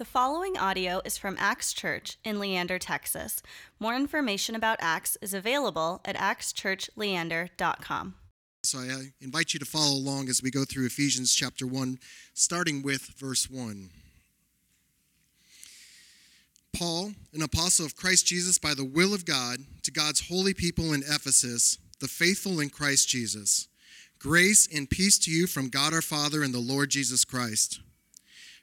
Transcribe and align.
The 0.00 0.06
following 0.06 0.56
audio 0.56 1.02
is 1.04 1.18
from 1.18 1.36
Axe 1.38 1.74
Church 1.74 2.16
in 2.24 2.40
Leander, 2.40 2.78
Texas. 2.78 3.42
More 3.78 3.94
information 3.94 4.54
about 4.54 4.78
Axe 4.80 5.18
is 5.20 5.34
available 5.34 6.00
at 6.06 6.16
axechurchleander.com. 6.16 8.14
So 8.62 8.78
I 8.78 8.88
uh, 8.88 9.00
invite 9.20 9.52
you 9.52 9.60
to 9.60 9.66
follow 9.66 9.94
along 9.94 10.30
as 10.30 10.42
we 10.42 10.50
go 10.50 10.64
through 10.64 10.86
Ephesians 10.86 11.34
chapter 11.34 11.66
1, 11.66 11.98
starting 12.32 12.80
with 12.80 13.12
verse 13.18 13.50
1. 13.50 13.90
Paul, 16.72 17.12
an 17.34 17.42
apostle 17.42 17.84
of 17.84 17.94
Christ 17.94 18.26
Jesus 18.26 18.56
by 18.56 18.72
the 18.72 18.86
will 18.86 19.12
of 19.12 19.26
God, 19.26 19.58
to 19.82 19.90
God's 19.90 20.28
holy 20.28 20.54
people 20.54 20.94
in 20.94 21.02
Ephesus, 21.02 21.76
the 22.00 22.08
faithful 22.08 22.58
in 22.58 22.70
Christ 22.70 23.06
Jesus. 23.10 23.68
Grace 24.18 24.66
and 24.74 24.88
peace 24.88 25.18
to 25.18 25.30
you 25.30 25.46
from 25.46 25.68
God 25.68 25.92
our 25.92 26.00
Father 26.00 26.42
and 26.42 26.54
the 26.54 26.58
Lord 26.58 26.88
Jesus 26.88 27.26
Christ. 27.26 27.80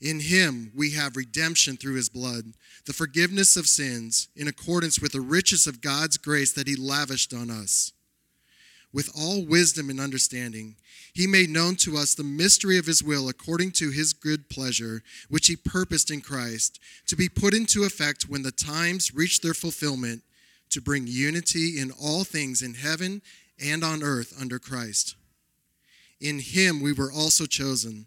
In 0.00 0.20
him 0.20 0.72
we 0.74 0.90
have 0.92 1.16
redemption 1.16 1.76
through 1.76 1.94
his 1.94 2.08
blood, 2.08 2.52
the 2.84 2.92
forgiveness 2.92 3.56
of 3.56 3.66
sins, 3.66 4.28
in 4.36 4.46
accordance 4.48 5.00
with 5.00 5.12
the 5.12 5.20
riches 5.20 5.66
of 5.66 5.80
God's 5.80 6.18
grace 6.18 6.52
that 6.52 6.68
he 6.68 6.76
lavished 6.76 7.32
on 7.32 7.50
us. 7.50 7.92
With 8.92 9.10
all 9.16 9.44
wisdom 9.44 9.90
and 9.90 10.00
understanding, 10.00 10.76
he 11.12 11.26
made 11.26 11.50
known 11.50 11.76
to 11.76 11.96
us 11.96 12.14
the 12.14 12.24
mystery 12.24 12.78
of 12.78 12.86
his 12.86 13.02
will 13.02 13.28
according 13.28 13.72
to 13.72 13.90
his 13.90 14.12
good 14.12 14.48
pleasure, 14.48 15.02
which 15.28 15.48
he 15.48 15.56
purposed 15.56 16.10
in 16.10 16.20
Christ, 16.20 16.78
to 17.06 17.16
be 17.16 17.28
put 17.28 17.54
into 17.54 17.84
effect 17.84 18.28
when 18.28 18.42
the 18.42 18.52
times 18.52 19.14
reach 19.14 19.40
their 19.40 19.54
fulfillment, 19.54 20.22
to 20.70 20.80
bring 20.80 21.06
unity 21.06 21.78
in 21.80 21.90
all 21.90 22.24
things 22.24 22.62
in 22.62 22.74
heaven 22.74 23.22
and 23.62 23.82
on 23.82 24.02
earth 24.02 24.34
under 24.38 24.58
Christ. 24.58 25.14
In 26.20 26.38
him 26.38 26.80
we 26.80 26.92
were 26.92 27.12
also 27.12 27.46
chosen 27.46 28.06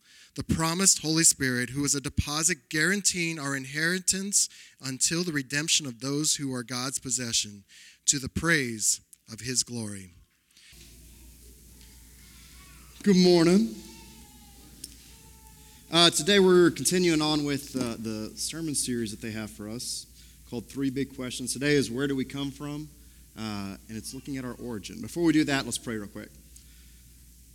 the 0.35 0.43
promised 0.43 1.01
Holy 1.01 1.23
Spirit, 1.23 1.71
who 1.71 1.83
is 1.83 1.93
a 1.93 2.01
deposit 2.01 2.69
guaranteeing 2.69 3.37
our 3.37 3.55
inheritance 3.55 4.47
until 4.81 5.23
the 5.23 5.33
redemption 5.33 5.85
of 5.85 5.99
those 5.99 6.35
who 6.35 6.53
are 6.53 6.63
God's 6.63 6.99
possession, 6.99 7.63
to 8.05 8.17
the 8.17 8.29
praise 8.29 9.01
of 9.31 9.41
his 9.41 9.63
glory. 9.63 10.11
Good 13.03 13.17
morning. 13.17 13.75
Uh, 15.91 16.09
today 16.09 16.39
we're 16.39 16.71
continuing 16.71 17.21
on 17.21 17.43
with 17.43 17.75
uh, 17.75 17.95
the 17.99 18.31
sermon 18.35 18.75
series 18.75 19.11
that 19.11 19.21
they 19.21 19.31
have 19.31 19.51
for 19.51 19.67
us 19.67 20.05
called 20.49 20.65
Three 20.67 20.89
Big 20.89 21.15
Questions. 21.15 21.51
Today 21.51 21.73
is 21.73 21.91
Where 21.91 22.07
Do 22.07 22.15
We 22.15 22.23
Come 22.23 22.51
From? 22.51 22.87
Uh, 23.37 23.75
and 23.89 23.97
it's 23.97 24.13
looking 24.13 24.37
at 24.37 24.45
our 24.45 24.55
origin. 24.63 25.01
Before 25.01 25.23
we 25.23 25.33
do 25.33 25.43
that, 25.45 25.65
let's 25.65 25.77
pray 25.77 25.97
real 25.97 26.07
quick. 26.07 26.29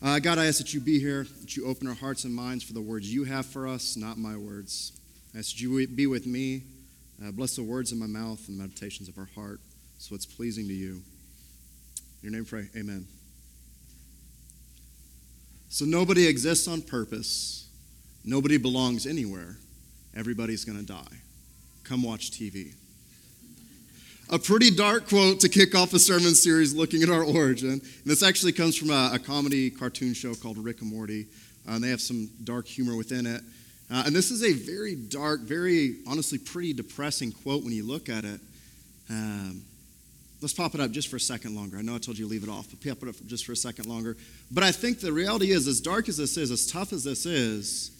Uh, 0.02 0.18
God, 0.18 0.38
I 0.38 0.46
ask 0.46 0.58
that 0.58 0.74
you 0.74 0.80
be 0.80 0.98
here, 1.00 1.26
that 1.40 1.56
you 1.56 1.66
open 1.66 1.88
our 1.88 1.94
hearts 1.94 2.24
and 2.24 2.34
minds 2.34 2.62
for 2.62 2.74
the 2.74 2.80
words 2.80 3.12
you 3.12 3.24
have 3.24 3.46
for 3.46 3.66
us, 3.66 3.96
not 3.96 4.18
my 4.18 4.36
words. 4.36 4.92
I 5.34 5.38
ask 5.38 5.52
that 5.52 5.60
you 5.60 5.86
be 5.86 6.06
with 6.06 6.26
me. 6.26 6.64
Uh, 7.24 7.30
bless 7.30 7.56
the 7.56 7.62
words 7.62 7.92
of 7.92 7.98
my 7.98 8.06
mouth 8.06 8.46
and 8.46 8.58
the 8.58 8.62
meditations 8.62 9.08
of 9.08 9.16
our 9.16 9.28
heart, 9.34 9.58
so 9.98 10.14
it's 10.14 10.26
pleasing 10.26 10.68
to 10.68 10.74
you. 10.74 11.02
In 12.22 12.30
your 12.30 12.32
name, 12.32 12.44
pray. 12.44 12.68
Amen. 12.76 13.06
So 15.70 15.86
nobody 15.86 16.26
exists 16.26 16.68
on 16.68 16.82
purpose. 16.82 17.68
Nobody 18.22 18.58
belongs 18.58 19.06
anywhere. 19.06 19.56
Everybody's 20.14 20.64
going 20.64 20.78
to 20.78 20.84
die. 20.84 21.22
Come 21.84 22.02
watch 22.02 22.32
TV 22.32 22.74
a 24.30 24.38
pretty 24.38 24.70
dark 24.70 25.08
quote 25.08 25.40
to 25.40 25.48
kick 25.48 25.74
off 25.74 25.92
a 25.92 25.98
sermon 25.98 26.34
series 26.34 26.74
looking 26.74 27.02
at 27.02 27.08
our 27.08 27.22
origin. 27.22 27.70
And 27.70 27.82
this 28.04 28.22
actually 28.22 28.52
comes 28.52 28.76
from 28.76 28.90
a, 28.90 29.10
a 29.14 29.18
comedy 29.18 29.70
cartoon 29.70 30.14
show 30.14 30.34
called 30.34 30.58
Rick 30.58 30.80
and 30.80 30.90
Morty. 30.90 31.26
Uh, 31.68 31.72
and 31.72 31.84
they 31.84 31.90
have 31.90 32.00
some 32.00 32.28
dark 32.44 32.66
humor 32.66 32.96
within 32.96 33.26
it. 33.26 33.42
Uh, 33.90 34.02
and 34.06 34.14
this 34.14 34.30
is 34.30 34.42
a 34.42 34.52
very 34.52 34.96
dark, 34.96 35.40
very 35.40 35.96
honestly 36.08 36.38
pretty 36.38 36.72
depressing 36.72 37.30
quote 37.30 37.62
when 37.62 37.72
you 37.72 37.84
look 37.84 38.08
at 38.08 38.24
it. 38.24 38.40
Um, 39.08 39.62
let's 40.42 40.54
pop 40.54 40.74
it 40.74 40.80
up 40.80 40.90
just 40.90 41.08
for 41.08 41.16
a 41.16 41.20
second 41.20 41.54
longer. 41.54 41.76
I 41.78 41.82
know 41.82 41.94
I 41.94 41.98
told 41.98 42.18
you 42.18 42.24
to 42.24 42.30
leave 42.30 42.42
it 42.42 42.48
off, 42.48 42.66
but 42.68 42.80
pop 42.80 43.02
it 43.04 43.08
up 43.08 43.14
just 43.26 43.46
for 43.46 43.52
a 43.52 43.56
second 43.56 43.86
longer. 43.86 44.16
But 44.50 44.64
I 44.64 44.72
think 44.72 44.98
the 44.98 45.12
reality 45.12 45.52
is, 45.52 45.68
as 45.68 45.80
dark 45.80 46.08
as 46.08 46.16
this 46.16 46.36
is, 46.36 46.50
as 46.50 46.66
tough 46.66 46.92
as 46.92 47.04
this 47.04 47.26
is, 47.26 47.92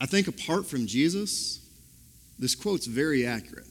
I 0.00 0.06
think 0.06 0.26
apart 0.26 0.66
from 0.66 0.88
Jesus, 0.88 1.60
this 2.36 2.56
quote's 2.56 2.86
very 2.86 3.24
accurate. 3.24 3.66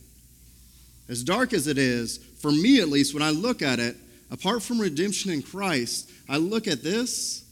As 1.10 1.24
dark 1.24 1.54
as 1.54 1.68
it 1.68 1.78
is, 1.78 2.18
for 2.18 2.52
me 2.52 2.80
at 2.80 2.90
least, 2.90 3.14
when 3.14 3.24
I 3.24 3.32
look 3.32 3.62
at 3.62 3.80
it, 3.80 3.96
apart 4.30 4.64
from 4.64 4.80
redemption 4.80 5.32
in 5.32 5.42
Christ, 5.42 6.10
I 6.30 6.38
look 6.38 6.68
at 6.68 6.84
this, 6.84 7.44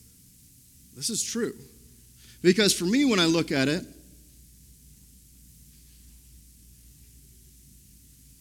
this 0.96 1.10
is 1.10 1.24
true. 1.24 1.54
Because 2.42 2.74
for 2.74 2.86
me, 2.86 3.06
when 3.06 3.20
I 3.20 3.26
look 3.26 3.52
at 3.52 3.68
it, 3.68 3.84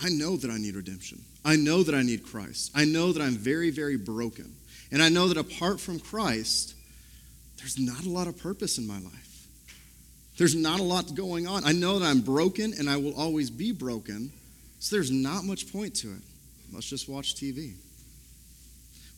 I 0.00 0.08
know 0.10 0.36
that 0.36 0.50
I 0.50 0.58
need 0.58 0.76
redemption. 0.76 1.20
I 1.44 1.56
know 1.56 1.82
that 1.82 1.94
I 1.94 2.02
need 2.02 2.24
Christ. 2.24 2.70
I 2.74 2.84
know 2.84 3.12
that 3.12 3.22
I'm 3.22 3.36
very, 3.36 3.70
very 3.70 3.96
broken. 3.96 4.54
And 4.92 5.02
I 5.02 5.08
know 5.08 5.28
that 5.28 5.36
apart 5.36 5.80
from 5.80 5.98
Christ, 5.98 6.74
there's 7.58 7.78
not 7.78 8.04
a 8.04 8.08
lot 8.08 8.28
of 8.28 8.38
purpose 8.38 8.78
in 8.78 8.86
my 8.86 9.00
life. 9.00 9.46
There's 10.36 10.54
not 10.54 10.78
a 10.78 10.84
lot 10.84 11.14
going 11.16 11.48
on. 11.48 11.64
I 11.64 11.72
know 11.72 11.98
that 11.98 12.06
I'm 12.06 12.20
broken 12.20 12.72
and 12.78 12.88
I 12.88 12.96
will 12.96 13.14
always 13.14 13.50
be 13.50 13.72
broken. 13.72 14.32
So 14.78 14.96
there's 14.96 15.10
not 15.10 15.44
much 15.44 15.72
point 15.72 15.94
to 15.96 16.08
it. 16.08 16.22
Let's 16.72 16.88
just 16.88 17.08
watch 17.08 17.34
TV. 17.34 17.74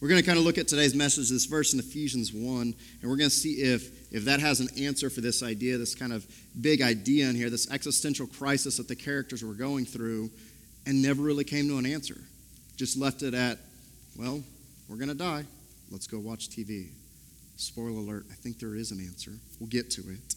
We're 0.01 0.09
going 0.09 0.21
to 0.21 0.27
kind 0.27 0.39
of 0.39 0.45
look 0.45 0.57
at 0.57 0.67
today's 0.67 0.95
message, 0.95 1.29
this 1.29 1.45
verse 1.45 1.75
in 1.75 1.79
Ephesians 1.79 2.33
1, 2.33 2.63
and 2.63 2.75
we're 3.03 3.17
going 3.19 3.29
to 3.29 3.37
see 3.37 3.61
if, 3.61 4.11
if 4.11 4.25
that 4.25 4.41
has 4.41 4.61
an 4.61 4.69
answer 4.79 5.11
for 5.11 5.21
this 5.21 5.43
idea, 5.43 5.77
this 5.77 5.95
kind 5.95 6.15
of 6.15 6.27
big 6.59 6.81
idea 6.81 7.29
in 7.29 7.37
here, 7.37 7.51
this 7.51 7.71
existential 7.71 8.27
crisis 8.27 8.79
that 8.79 8.89
the 8.89 8.97
characters 8.97 9.45
were 9.45 9.53
going 9.53 9.85
through, 9.85 10.31
and 10.87 11.03
never 11.03 11.23
really 11.23 11.45
came 11.45 11.69
to 11.69 11.77
an 11.77 11.85
answer. 11.85 12.17
Just 12.77 12.97
left 12.97 13.23
it 13.23 13.35
at, 13.35 13.59
well, 14.17 14.43
we're 14.89 14.97
going 14.97 15.09
to 15.09 15.15
die. 15.15 15.45
Let's 15.91 16.07
go 16.07 16.19
watch 16.19 16.49
TV. 16.49 16.89
Spoiler 17.57 17.91
alert, 17.91 18.25
I 18.31 18.35
think 18.37 18.59
there 18.59 18.77
is 18.77 18.93
an 18.93 19.01
answer. 19.01 19.33
We'll 19.59 19.69
get 19.69 19.91
to 19.91 20.01
it. 20.01 20.35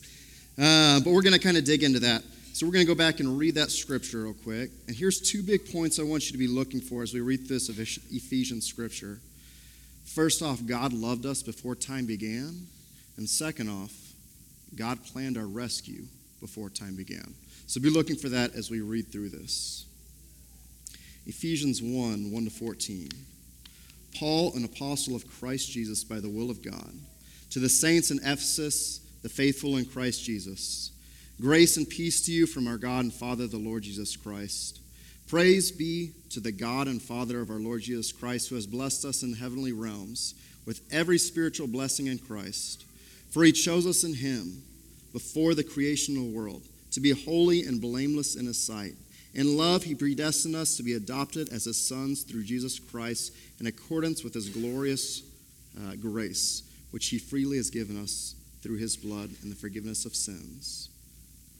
Uh, 0.61 0.99
but 0.99 1.13
we're 1.13 1.21
going 1.21 1.33
to 1.33 1.39
kind 1.39 1.55
of 1.55 1.63
dig 1.63 1.83
into 1.83 2.01
that. 2.01 2.21
So 2.53 2.67
we're 2.67 2.73
going 2.73 2.85
to 2.85 2.93
go 2.93 2.95
back 2.95 3.19
and 3.19 3.39
read 3.39 3.55
that 3.55 3.71
scripture 3.71 4.25
real 4.25 4.35
quick. 4.35 4.69
And 4.85 4.95
here's 4.95 5.19
two 5.19 5.41
big 5.41 5.71
points 5.71 5.97
I 5.97 6.03
want 6.03 6.27
you 6.27 6.33
to 6.33 6.37
be 6.37 6.47
looking 6.47 6.81
for 6.81 7.01
as 7.01 7.11
we 7.11 7.19
read 7.19 7.49
this 7.49 7.67
Ephesians 7.67 8.67
scripture. 8.67 9.17
First 10.05 10.43
off, 10.43 10.63
God 10.63 10.93
loved 10.93 11.25
us 11.25 11.41
before 11.41 11.73
time 11.73 12.05
began. 12.05 12.67
And 13.17 13.27
second 13.27 13.69
off, 13.69 13.91
God 14.75 15.03
planned 15.03 15.35
our 15.35 15.47
rescue 15.47 16.03
before 16.41 16.69
time 16.69 16.95
began. 16.95 17.33
So 17.65 17.81
be 17.81 17.89
looking 17.89 18.17
for 18.17 18.29
that 18.29 18.53
as 18.53 18.69
we 18.69 18.81
read 18.81 19.11
through 19.11 19.29
this. 19.29 19.87
Ephesians 21.25 21.81
1 21.81 22.31
1 22.31 22.43
to 22.43 22.51
14. 22.51 23.09
Paul, 24.19 24.53
an 24.55 24.63
apostle 24.63 25.15
of 25.15 25.27
Christ 25.27 25.71
Jesus 25.71 26.03
by 26.03 26.19
the 26.19 26.29
will 26.29 26.51
of 26.51 26.63
God, 26.63 26.93
to 27.49 27.59
the 27.59 27.67
saints 27.67 28.11
in 28.11 28.19
Ephesus, 28.19 28.99
the 29.23 29.29
faithful 29.29 29.77
in 29.77 29.85
Christ 29.85 30.23
Jesus 30.23 30.91
Grace 31.41 31.77
and 31.77 31.89
peace 31.89 32.21
to 32.25 32.31
you 32.31 32.45
from 32.45 32.67
our 32.67 32.77
God 32.77 33.05
and 33.05 33.13
Father, 33.13 33.47
the 33.47 33.57
Lord 33.57 33.83
Jesus 33.83 34.15
Christ. 34.15 34.79
Praise 35.27 35.71
be 35.71 36.11
to 36.29 36.39
the 36.39 36.51
God 36.51 36.87
and 36.87 37.01
Father 37.01 37.41
of 37.41 37.49
our 37.49 37.57
Lord 37.57 37.81
Jesus 37.81 38.11
Christ, 38.11 38.49
who 38.49 38.55
has 38.55 38.67
blessed 38.67 39.03
us 39.03 39.23
in 39.23 39.33
heavenly 39.33 39.71
realms 39.71 40.35
with 40.65 40.81
every 40.91 41.17
spiritual 41.17 41.67
blessing 41.67 42.05
in 42.07 42.19
Christ. 42.19 42.85
For 43.31 43.43
he 43.43 43.51
chose 43.51 43.87
us 43.87 44.03
in 44.03 44.13
him 44.13 44.61
before 45.11 45.55
the 45.55 45.63
creation 45.63 46.15
of 46.17 46.23
the 46.23 46.37
world 46.37 46.61
to 46.91 46.99
be 46.99 47.11
holy 47.11 47.63
and 47.63 47.81
blameless 47.81 48.35
in 48.35 48.45
his 48.45 48.63
sight. 48.63 48.93
In 49.33 49.57
love, 49.57 49.83
he 49.83 49.95
predestined 49.95 50.55
us 50.55 50.77
to 50.77 50.83
be 50.83 50.93
adopted 50.93 51.51
as 51.51 51.65
his 51.65 51.77
sons 51.77 52.21
through 52.21 52.43
Jesus 52.43 52.77
Christ 52.77 53.33
in 53.59 53.65
accordance 53.65 54.23
with 54.23 54.35
his 54.35 54.49
glorious 54.49 55.23
uh, 55.81 55.95
grace, 55.95 56.61
which 56.91 57.07
he 57.07 57.17
freely 57.17 57.57
has 57.57 57.71
given 57.71 58.01
us 58.01 58.35
through 58.61 58.77
his 58.77 58.95
blood 58.95 59.31
and 59.41 59.51
the 59.51 59.55
forgiveness 59.55 60.05
of 60.05 60.15
sins. 60.15 60.89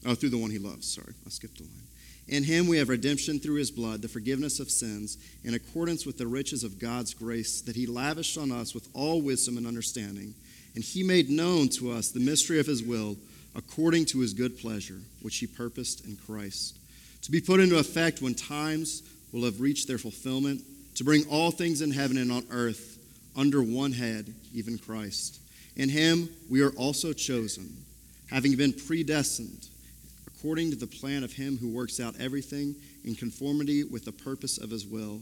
Oh, 0.05 0.15
through 0.15 0.29
the 0.29 0.37
one 0.37 0.51
he 0.51 0.59
loves. 0.59 0.93
Sorry, 0.93 1.13
I 1.25 1.29
skipped 1.29 1.59
a 1.59 1.63
line. 1.63 1.87
In 2.27 2.43
him 2.43 2.67
we 2.67 2.77
have 2.77 2.89
redemption 2.89 3.39
through 3.39 3.55
his 3.55 3.71
blood, 3.71 4.01
the 4.01 4.07
forgiveness 4.07 4.59
of 4.59 4.71
sins, 4.71 5.17
in 5.43 5.53
accordance 5.53 6.05
with 6.05 6.17
the 6.17 6.27
riches 6.27 6.63
of 6.63 6.79
God's 6.79 7.13
grace 7.13 7.61
that 7.61 7.75
he 7.75 7.85
lavished 7.85 8.37
on 8.37 8.51
us 8.51 8.73
with 8.73 8.87
all 8.93 9.21
wisdom 9.21 9.57
and 9.57 9.67
understanding. 9.67 10.33
And 10.75 10.83
he 10.83 11.03
made 11.03 11.29
known 11.29 11.67
to 11.69 11.91
us 11.91 12.09
the 12.09 12.19
mystery 12.19 12.59
of 12.59 12.65
his 12.65 12.81
will, 12.81 13.17
according 13.55 14.05
to 14.05 14.19
his 14.19 14.33
good 14.33 14.57
pleasure, 14.57 14.99
which 15.21 15.37
he 15.37 15.47
purposed 15.47 16.05
in 16.05 16.15
Christ, 16.15 16.77
to 17.23 17.31
be 17.31 17.41
put 17.41 17.59
into 17.59 17.77
effect 17.77 18.21
when 18.21 18.35
times 18.35 19.03
will 19.31 19.43
have 19.43 19.61
reached 19.61 19.87
their 19.87 19.97
fulfillment, 19.97 20.61
to 20.95 21.03
bring 21.03 21.25
all 21.29 21.51
things 21.51 21.81
in 21.81 21.91
heaven 21.91 22.17
and 22.17 22.31
on 22.31 22.45
earth 22.49 22.97
under 23.35 23.61
one 23.61 23.91
head, 23.91 24.33
even 24.53 24.77
Christ. 24.77 25.39
In 25.75 25.89
him 25.89 26.29
we 26.49 26.61
are 26.61 26.71
also 26.71 27.13
chosen, 27.13 27.75
having 28.29 28.55
been 28.55 28.73
predestined 28.73 29.67
according 30.43 30.69
to 30.71 30.75
the 30.75 30.87
plan 30.87 31.23
of 31.23 31.31
him 31.31 31.57
who 31.57 31.69
works 31.69 32.01
out 32.01 32.13
everything 32.19 32.75
in 33.05 33.15
conformity 33.15 33.85
with 33.85 34.03
the 34.03 34.11
purpose 34.11 34.57
of 34.57 34.69
his 34.69 34.85
will, 34.85 35.21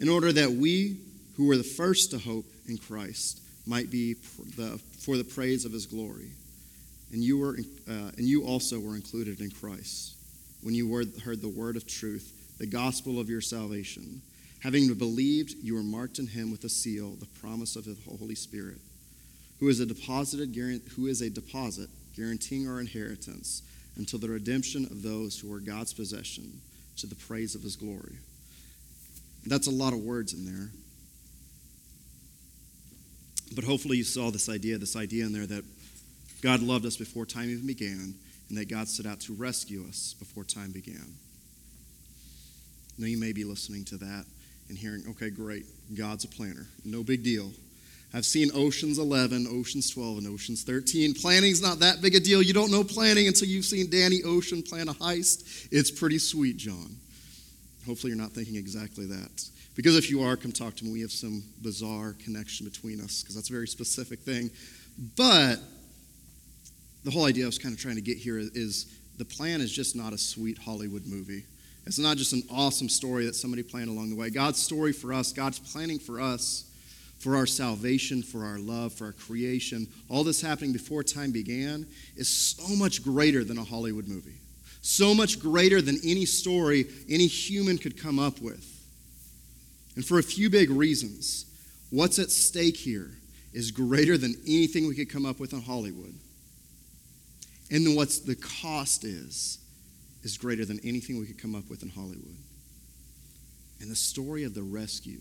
in 0.00 0.08
order 0.08 0.32
that 0.32 0.50
we, 0.50 0.98
who 1.36 1.46
were 1.46 1.56
the 1.56 1.62
first 1.62 2.10
to 2.10 2.18
hope 2.18 2.44
in 2.68 2.76
Christ, 2.76 3.40
might 3.64 3.92
be 3.92 4.14
for 4.14 5.16
the 5.16 5.24
praise 5.24 5.64
of 5.64 5.72
his 5.72 5.86
glory. 5.86 6.30
And 7.12 7.22
you, 7.22 7.38
were, 7.38 7.56
uh, 7.88 8.10
and 8.16 8.26
you 8.26 8.44
also 8.44 8.80
were 8.80 8.96
included 8.96 9.40
in 9.40 9.52
Christ 9.52 10.16
when 10.62 10.74
you 10.74 10.92
heard 11.24 11.40
the 11.40 11.48
word 11.48 11.76
of 11.76 11.86
truth, 11.86 12.56
the 12.58 12.66
gospel 12.66 13.20
of 13.20 13.30
your 13.30 13.40
salvation. 13.40 14.20
Having 14.64 14.92
believed, 14.94 15.54
you 15.62 15.76
were 15.76 15.84
marked 15.84 16.18
in 16.18 16.26
him 16.26 16.50
with 16.50 16.64
a 16.64 16.68
seal, 16.68 17.10
the 17.20 17.40
promise 17.40 17.76
of 17.76 17.84
the 17.84 17.96
Holy 18.18 18.34
Spirit, 18.34 18.78
who 19.60 19.68
is 19.68 19.78
a 19.78 19.86
deposited, 19.86 20.56
who 20.96 21.06
is 21.06 21.20
a 21.22 21.30
deposit 21.30 21.88
guaranteeing 22.16 22.68
our 22.68 22.80
inheritance 22.80 23.62
until 23.96 24.18
the 24.18 24.28
redemption 24.28 24.84
of 24.86 25.02
those 25.02 25.38
who 25.38 25.52
are 25.52 25.60
God's 25.60 25.92
possession 25.92 26.60
to 26.98 27.06
the 27.06 27.14
praise 27.14 27.54
of 27.54 27.62
his 27.62 27.76
glory. 27.76 28.18
That's 29.46 29.66
a 29.66 29.70
lot 29.70 29.92
of 29.92 30.00
words 30.00 30.32
in 30.32 30.44
there. 30.44 30.70
But 33.54 33.64
hopefully 33.64 33.96
you 33.96 34.04
saw 34.04 34.30
this 34.30 34.48
idea, 34.48 34.76
this 34.78 34.96
idea 34.96 35.24
in 35.24 35.32
there 35.32 35.46
that 35.46 35.64
God 36.42 36.60
loved 36.60 36.84
us 36.84 36.96
before 36.96 37.26
time 37.26 37.48
even 37.50 37.66
began, 37.66 38.14
and 38.48 38.58
that 38.58 38.68
God 38.68 38.88
set 38.88 39.06
out 39.06 39.20
to 39.20 39.34
rescue 39.34 39.84
us 39.88 40.14
before 40.18 40.44
time 40.44 40.72
began. 40.72 41.14
Now 42.98 43.06
you 43.06 43.18
may 43.18 43.32
be 43.32 43.44
listening 43.44 43.84
to 43.86 43.96
that 43.98 44.24
and 44.68 44.76
hearing, 44.76 45.04
okay, 45.10 45.30
great, 45.30 45.64
God's 45.96 46.24
a 46.24 46.28
planner. 46.28 46.66
No 46.84 47.02
big 47.02 47.22
deal. 47.22 47.52
I've 48.16 48.24
seen 48.24 48.50
Oceans 48.54 48.96
11, 48.98 49.46
Oceans 49.46 49.90
12, 49.90 50.18
and 50.18 50.26
Oceans 50.28 50.62
13. 50.62 51.12
Planning's 51.12 51.60
not 51.60 51.80
that 51.80 52.00
big 52.00 52.14
a 52.14 52.20
deal. 52.20 52.40
You 52.40 52.54
don't 52.54 52.70
know 52.70 52.82
planning 52.82 53.26
until 53.26 53.46
you've 53.46 53.66
seen 53.66 53.90
Danny 53.90 54.22
Ocean 54.24 54.62
plan 54.62 54.88
a 54.88 54.94
heist. 54.94 55.68
It's 55.70 55.90
pretty 55.90 56.16
sweet, 56.18 56.56
John. 56.56 56.96
Hopefully, 57.84 58.14
you're 58.14 58.22
not 58.22 58.32
thinking 58.32 58.56
exactly 58.56 59.04
that. 59.04 59.44
Because 59.74 59.98
if 59.98 60.08
you 60.10 60.22
are, 60.22 60.34
come 60.34 60.50
talk 60.50 60.74
to 60.76 60.84
me. 60.86 60.92
We 60.92 61.02
have 61.02 61.12
some 61.12 61.42
bizarre 61.60 62.14
connection 62.24 62.66
between 62.66 63.02
us 63.02 63.20
because 63.20 63.34
that's 63.34 63.50
a 63.50 63.52
very 63.52 63.68
specific 63.68 64.20
thing. 64.20 64.50
But 65.14 65.56
the 67.04 67.10
whole 67.10 67.26
idea 67.26 67.44
I 67.44 67.48
was 67.48 67.58
kind 67.58 67.74
of 67.74 67.80
trying 67.82 67.96
to 67.96 68.00
get 68.00 68.16
here 68.16 68.38
is 68.38 68.96
the 69.18 69.26
plan 69.26 69.60
is 69.60 69.70
just 69.70 69.94
not 69.94 70.14
a 70.14 70.18
sweet 70.18 70.56
Hollywood 70.56 71.04
movie. 71.04 71.44
It's 71.84 71.98
not 71.98 72.16
just 72.16 72.32
an 72.32 72.44
awesome 72.50 72.88
story 72.88 73.26
that 73.26 73.34
somebody 73.34 73.62
planned 73.62 73.90
along 73.90 74.08
the 74.08 74.16
way. 74.16 74.30
God's 74.30 74.58
story 74.58 74.94
for 74.94 75.12
us, 75.12 75.34
God's 75.34 75.58
planning 75.58 75.98
for 75.98 76.18
us 76.18 76.72
for 77.18 77.36
our 77.36 77.46
salvation, 77.46 78.22
for 78.22 78.44
our 78.44 78.58
love, 78.58 78.92
for 78.92 79.06
our 79.06 79.12
creation, 79.12 79.88
all 80.08 80.22
this 80.22 80.40
happening 80.40 80.72
before 80.72 81.02
time 81.02 81.32
began, 81.32 81.86
is 82.16 82.28
so 82.28 82.76
much 82.76 83.02
greater 83.02 83.42
than 83.42 83.58
a 83.58 83.64
Hollywood 83.64 84.06
movie. 84.06 84.38
So 84.82 85.14
much 85.14 85.40
greater 85.40 85.82
than 85.82 85.98
any 86.04 86.26
story 86.26 86.86
any 87.08 87.26
human 87.26 87.78
could 87.78 88.00
come 88.00 88.18
up 88.18 88.40
with. 88.40 88.72
And 89.96 90.04
for 90.04 90.18
a 90.18 90.22
few 90.22 90.50
big 90.50 90.70
reasons, 90.70 91.46
what's 91.90 92.18
at 92.18 92.30
stake 92.30 92.76
here 92.76 93.10
is 93.52 93.70
greater 93.70 94.18
than 94.18 94.34
anything 94.46 94.86
we 94.86 94.94
could 94.94 95.10
come 95.10 95.24
up 95.24 95.40
with 95.40 95.54
in 95.54 95.62
Hollywood. 95.62 96.14
And 97.70 97.86
then 97.86 97.96
the 97.96 98.36
cost 98.36 99.04
is, 99.04 99.58
is 100.22 100.36
greater 100.36 100.64
than 100.64 100.78
anything 100.84 101.18
we 101.18 101.26
could 101.26 101.40
come 101.40 101.54
up 101.54 101.68
with 101.68 101.82
in 101.82 101.88
Hollywood. 101.88 102.36
And 103.80 103.90
the 103.90 103.96
story 103.96 104.44
of 104.44 104.54
the 104.54 104.62
rescue 104.62 105.20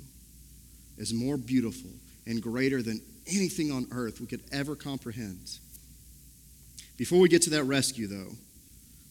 is 0.98 1.14
more 1.14 1.38
beautiful 1.38 1.90
and 2.26 2.42
greater 2.42 2.82
than 2.82 3.02
anything 3.28 3.72
on 3.72 3.88
earth 3.92 4.20
we 4.20 4.28
could 4.28 4.42
ever 4.52 4.76
comprehend. 4.76 5.58
Before 6.98 7.20
we 7.20 7.30
get 7.30 7.42
to 7.44 7.50
that 7.52 7.64
rescue, 7.66 8.08
though, 8.08 8.32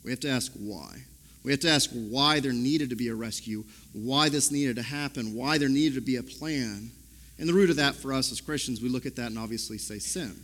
we 0.05 0.11
have 0.11 0.21
to 0.21 0.31
ask 0.31 0.53
why. 0.53 1.05
We 1.45 1.51
have 1.51 1.61
to 1.61 1.71
ask 1.71 1.91
why 1.91 2.41
there 2.41 2.53
needed 2.53 2.91
to 2.91 2.97
be 2.97 3.09
a 3.09 3.15
rescue, 3.15 3.65
why 3.93 4.31
this 4.31 4.51
needed 4.51 4.77
to 4.77 4.83
happen, 4.83 5.35
why 5.35 5.59
there 5.59 5.69
needed 5.69 5.95
to 5.97 6.01
be 6.01 6.17
a 6.17 6.23
plan. 6.23 6.91
And 7.39 7.49
the 7.49 7.53
root 7.53 7.71
of 7.71 7.77
that 7.77 7.95
for 7.95 8.13
us 8.13 8.33
as 8.33 8.41
Christians, 8.41 8.81
we 8.81 8.89
look 8.89 9.05
at 9.05 9.17
that 9.17 9.27
and 9.27 9.39
obviously 9.39 9.77
say 9.77 9.99
sin. 9.99 10.35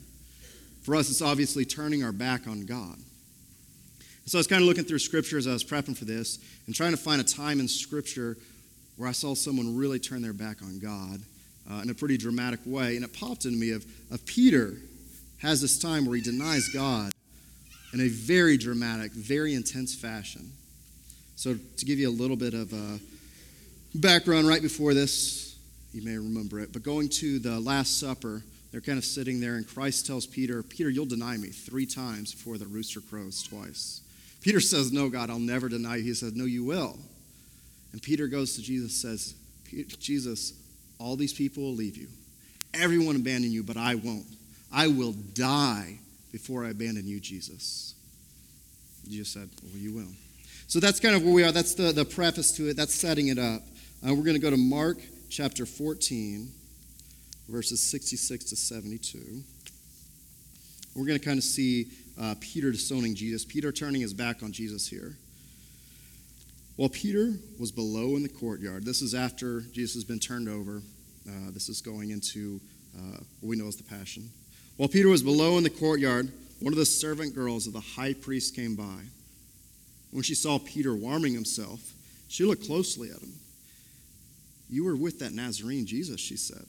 For 0.83 0.95
us, 0.97 1.11
it's 1.11 1.23
obviously 1.23 1.65
turning 1.65 2.03
our 2.05 2.13
back 2.13 2.47
on 2.47 2.67
God. 2.67 2.97
So 4.27 4.39
I 4.39 4.41
was 4.41 4.47
kind 4.47 4.63
of 4.63 4.69
looking 4.69 4.85
through 4.85 4.99
Scripture 5.01 5.39
as 5.39 5.47
I 5.47 5.53
was 5.53 5.65
prepping 5.65 5.97
for 5.97 6.05
this 6.05 6.39
and 6.67 6.75
trying 6.75 6.93
to 6.93 6.97
find 6.97 7.21
a 7.21 7.25
time 7.25 7.61
in 7.61 7.67
Scripture 7.67 8.37
where 9.01 9.09
I 9.09 9.13
saw 9.13 9.35
someone 9.35 9.75
really 9.75 9.99
turn 9.99 10.21
their 10.21 10.35
back 10.35 10.61
on 10.61 10.79
God 10.79 11.23
uh, 11.71 11.81
in 11.83 11.89
a 11.89 11.95
pretty 11.95 12.19
dramatic 12.19 12.61
way. 12.67 12.97
And 12.97 13.05
it 13.05 13.15
popped 13.15 13.47
into 13.47 13.57
me 13.57 13.71
of, 13.71 13.87
of 14.11 14.27
Peter 14.27 14.75
has 15.39 15.63
this 15.63 15.79
time 15.79 16.05
where 16.05 16.17
he 16.17 16.21
denies 16.21 16.69
God 16.69 17.11
in 17.95 18.01
a 18.03 18.09
very 18.09 18.59
dramatic, 18.59 19.13
very 19.13 19.55
intense 19.55 19.95
fashion. 19.95 20.53
So, 21.35 21.57
to 21.79 21.85
give 21.87 21.99
you 21.99 22.11
a 22.11 22.13
little 22.13 22.37
bit 22.37 22.53
of 22.53 22.75
a 22.75 23.01
background 23.95 24.47
right 24.47 24.61
before 24.61 24.93
this, 24.93 25.57
you 25.95 26.03
may 26.03 26.19
remember 26.19 26.61
it, 26.61 26.71
but 26.71 26.83
going 26.83 27.09
to 27.09 27.39
the 27.39 27.59
Last 27.59 27.99
Supper, 27.99 28.43
they're 28.71 28.83
kind 28.83 28.99
of 28.99 29.05
sitting 29.07 29.41
there, 29.41 29.55
and 29.55 29.67
Christ 29.67 30.07
tells 30.07 30.27
Peter, 30.27 30.63
Peter, 30.63 30.91
you'll 30.91 31.07
deny 31.07 31.39
me 31.39 31.49
three 31.49 31.87
times 31.87 32.35
before 32.35 32.59
the 32.59 32.67
rooster 32.67 33.01
crows 33.01 33.43
twice. 33.43 34.03
Peter 34.43 34.61
says, 34.61 34.93
No, 34.93 35.09
God, 35.09 35.31
I'll 35.31 35.39
never 35.39 35.71
deny 35.71 35.97
you. 35.97 36.03
He 36.03 36.13
says, 36.13 36.35
No, 36.35 36.45
you 36.45 36.65
will. 36.65 36.99
And 37.93 38.03
Peter 38.03 38.29
goes 38.29 38.57
to 38.57 38.63
Jesus 38.63 38.95
says, 38.95 39.35
Jesus, 39.99 40.55
all 40.99 41.17
these 41.17 41.33
people 41.33 41.63
will 41.63 41.75
leave 41.75 41.97
you. 41.97 42.09
Everyone 42.75 43.17
abandon 43.17 43.51
you, 43.51 43.63
but 43.63 43.77
I 43.77 43.97
won't. 43.97 44.27
I 44.73 44.87
will 44.87 45.13
die 45.13 45.99
before 46.31 46.65
I 46.65 46.71
abandon 46.71 47.07
you, 47.07 47.19
Jesus. 47.19 47.95
Jesus 49.09 49.29
said, 49.33 49.49
Well, 49.63 49.77
you 49.77 49.95
will. 49.95 50.13
So 50.69 50.79
that's 50.79 51.01
kind 51.01 51.17
of 51.17 51.25
where 51.25 51.33
we 51.35 51.43
are. 51.43 51.51
That's 51.51 51.75
the, 51.75 51.91
the 51.91 52.05
preface 52.05 52.53
to 52.53 52.69
it. 52.69 52.77
That's 52.77 52.95
setting 52.95 53.29
it 53.29 53.39
up. 53.39 53.63
Uh, 54.07 54.15
we're 54.15 54.23
going 54.23 54.35
to 54.35 54.39
go 54.39 54.51
to 54.51 54.57
Mark 54.57 54.99
chapter 55.29 55.67
14, 55.67 56.49
verses 57.49 57.83
66 57.83 58.45
to 58.47 58.57
72. 58.57 59.43
We're 60.95 61.07
going 61.07 61.19
to 61.19 61.25
kind 61.25 61.39
of 61.39 61.45
see 61.45 61.89
uh, 62.21 62.35
Peter 62.41 62.71
disowning 62.71 63.15
Jesus, 63.15 63.45
Peter 63.45 63.73
turning 63.73 64.01
his 64.01 64.15
back 64.15 64.43
on 64.43 64.53
Jesus 64.53 64.87
here. 64.87 65.17
While 66.77 66.89
Peter 66.89 67.35
was 67.59 67.73
below 67.73 68.17
in 68.17 68.23
the 68.23 68.29
courtyard, 68.29 68.85
this 68.85 69.03
is 69.03 69.15
after 69.15 69.61
Jesus 69.61 69.95
has 69.95 70.05
been 70.05 70.19
turned 70.19 70.49
over. 70.49 70.83
Uh, 71.29 71.51
this 71.51 71.69
is 71.69 71.81
going 71.83 72.11
into 72.11 72.61
uh, 72.97 73.19
what 73.41 73.51
we 73.51 73.57
know 73.57 73.67
as 73.67 73.77
the 73.77 73.85
Passion. 73.85 74.31
While 74.77 74.89
Peter 74.89 75.09
was 75.09 75.23
below 75.23 75.59
in 75.59 75.63
the 75.63 75.71
courtyard, 75.71 76.33
one 76.61 76.73
of 76.73 76.79
the 76.79 76.87
servant 76.87 77.35
girls 77.35 77.67
of 77.67 77.73
the 77.73 77.81
high 77.81 78.15
priest 78.15 78.57
came 78.57 78.77
by. 78.77 79.03
When 80.11 80.23
she 80.23 80.35
saw 80.35 80.59
Peter 80.59 80.95
warming 80.95 81.35
himself, 81.35 81.81
she 82.29 82.45
looked 82.45 82.67
closely 82.67 83.11
at 83.11 83.21
him. 83.21 83.33
You 84.69 84.85
were 84.85 84.97
with 84.97 85.19
that 85.19 85.33
Nazarene 85.33 85.87
Jesus, 85.87 86.21
she 86.21 86.37
said. 86.37 86.65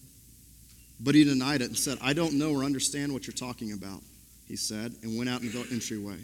But 0.99 1.15
he 1.15 1.23
denied 1.23 1.61
it 1.61 1.69
and 1.69 1.77
said, 1.77 1.97
I 2.01 2.13
don't 2.13 2.33
know 2.33 2.51
or 2.51 2.63
understand 2.63 3.13
what 3.13 3.25
you're 3.25 3.33
talking 3.33 3.71
about, 3.71 4.01
he 4.47 4.55
said, 4.55 4.93
and 5.03 5.17
went 5.17 5.29
out 5.29 5.41
in 5.41 5.51
the 5.51 5.67
entryway. 5.71 6.17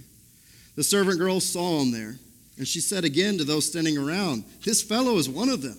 The 0.76 0.84
servant 0.84 1.20
girl 1.20 1.40
saw 1.40 1.82
him 1.82 1.92
there 1.92 2.16
and 2.58 2.68
she 2.68 2.80
said 2.80 3.06
again 3.06 3.38
to 3.38 3.44
those 3.44 3.66
standing 3.66 3.98
around, 3.98 4.44
This 4.64 4.82
fellow 4.82 5.18
is 5.18 5.30
one 5.30 5.50
of 5.50 5.62
them. 5.62 5.78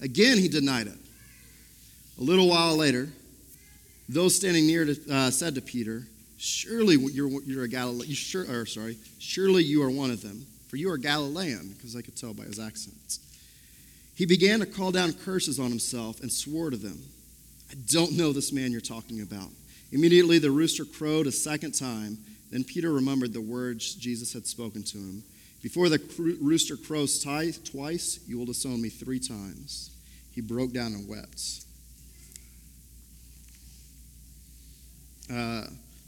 Again, 0.00 0.38
he 0.38 0.48
denied 0.48 0.86
it. 0.86 0.98
A 2.18 2.22
little 2.22 2.48
while 2.48 2.76
later, 2.76 3.08
those 4.08 4.34
standing 4.34 4.66
near 4.66 4.84
to, 4.86 4.96
uh, 5.12 5.30
said 5.30 5.54
to 5.54 5.60
Peter, 5.60 6.06
Surely 6.38 6.96
you're, 6.96 7.42
you're 7.42 7.64
a 7.64 7.68
Galilean. 7.68 8.12
Sure, 8.12 8.44
or 8.50 8.66
sorry, 8.66 8.96
surely 9.18 9.64
you 9.64 9.82
are 9.82 9.90
one 9.90 10.10
of 10.10 10.22
them, 10.22 10.46
for 10.68 10.76
you 10.76 10.90
are 10.90 10.98
Galilean, 10.98 11.74
because 11.76 11.96
I 11.96 12.02
could 12.02 12.16
tell 12.16 12.34
by 12.34 12.44
his 12.44 12.58
accent. 12.58 13.18
He 14.14 14.26
began 14.26 14.60
to 14.60 14.66
call 14.66 14.92
down 14.92 15.12
curses 15.12 15.58
on 15.58 15.68
himself 15.68 16.20
and 16.20 16.32
swore 16.32 16.70
to 16.70 16.76
them, 16.76 16.98
I 17.70 17.74
don't 17.90 18.12
know 18.16 18.32
this 18.32 18.52
man 18.52 18.72
you're 18.72 18.80
talking 18.80 19.20
about. 19.20 19.48
Immediately 19.92 20.38
the 20.38 20.50
rooster 20.50 20.84
crowed 20.84 21.26
a 21.26 21.32
second 21.32 21.72
time. 21.72 22.18
Then 22.50 22.64
Peter 22.64 22.92
remembered 22.92 23.32
the 23.32 23.40
words 23.40 23.94
Jesus 23.94 24.32
had 24.32 24.46
spoken 24.46 24.82
to 24.84 24.98
him. 24.98 25.22
Before 25.66 25.88
the 25.88 25.98
rooster 26.40 26.76
crows 26.76 27.20
twice, 27.20 28.20
you 28.24 28.38
will 28.38 28.46
disown 28.46 28.80
me 28.80 28.88
three 28.88 29.18
times. 29.18 29.90
He 30.30 30.40
broke 30.40 30.72
down 30.72 30.92
and 30.92 31.08
wept. 31.08 31.42
Uh, 35.28 35.34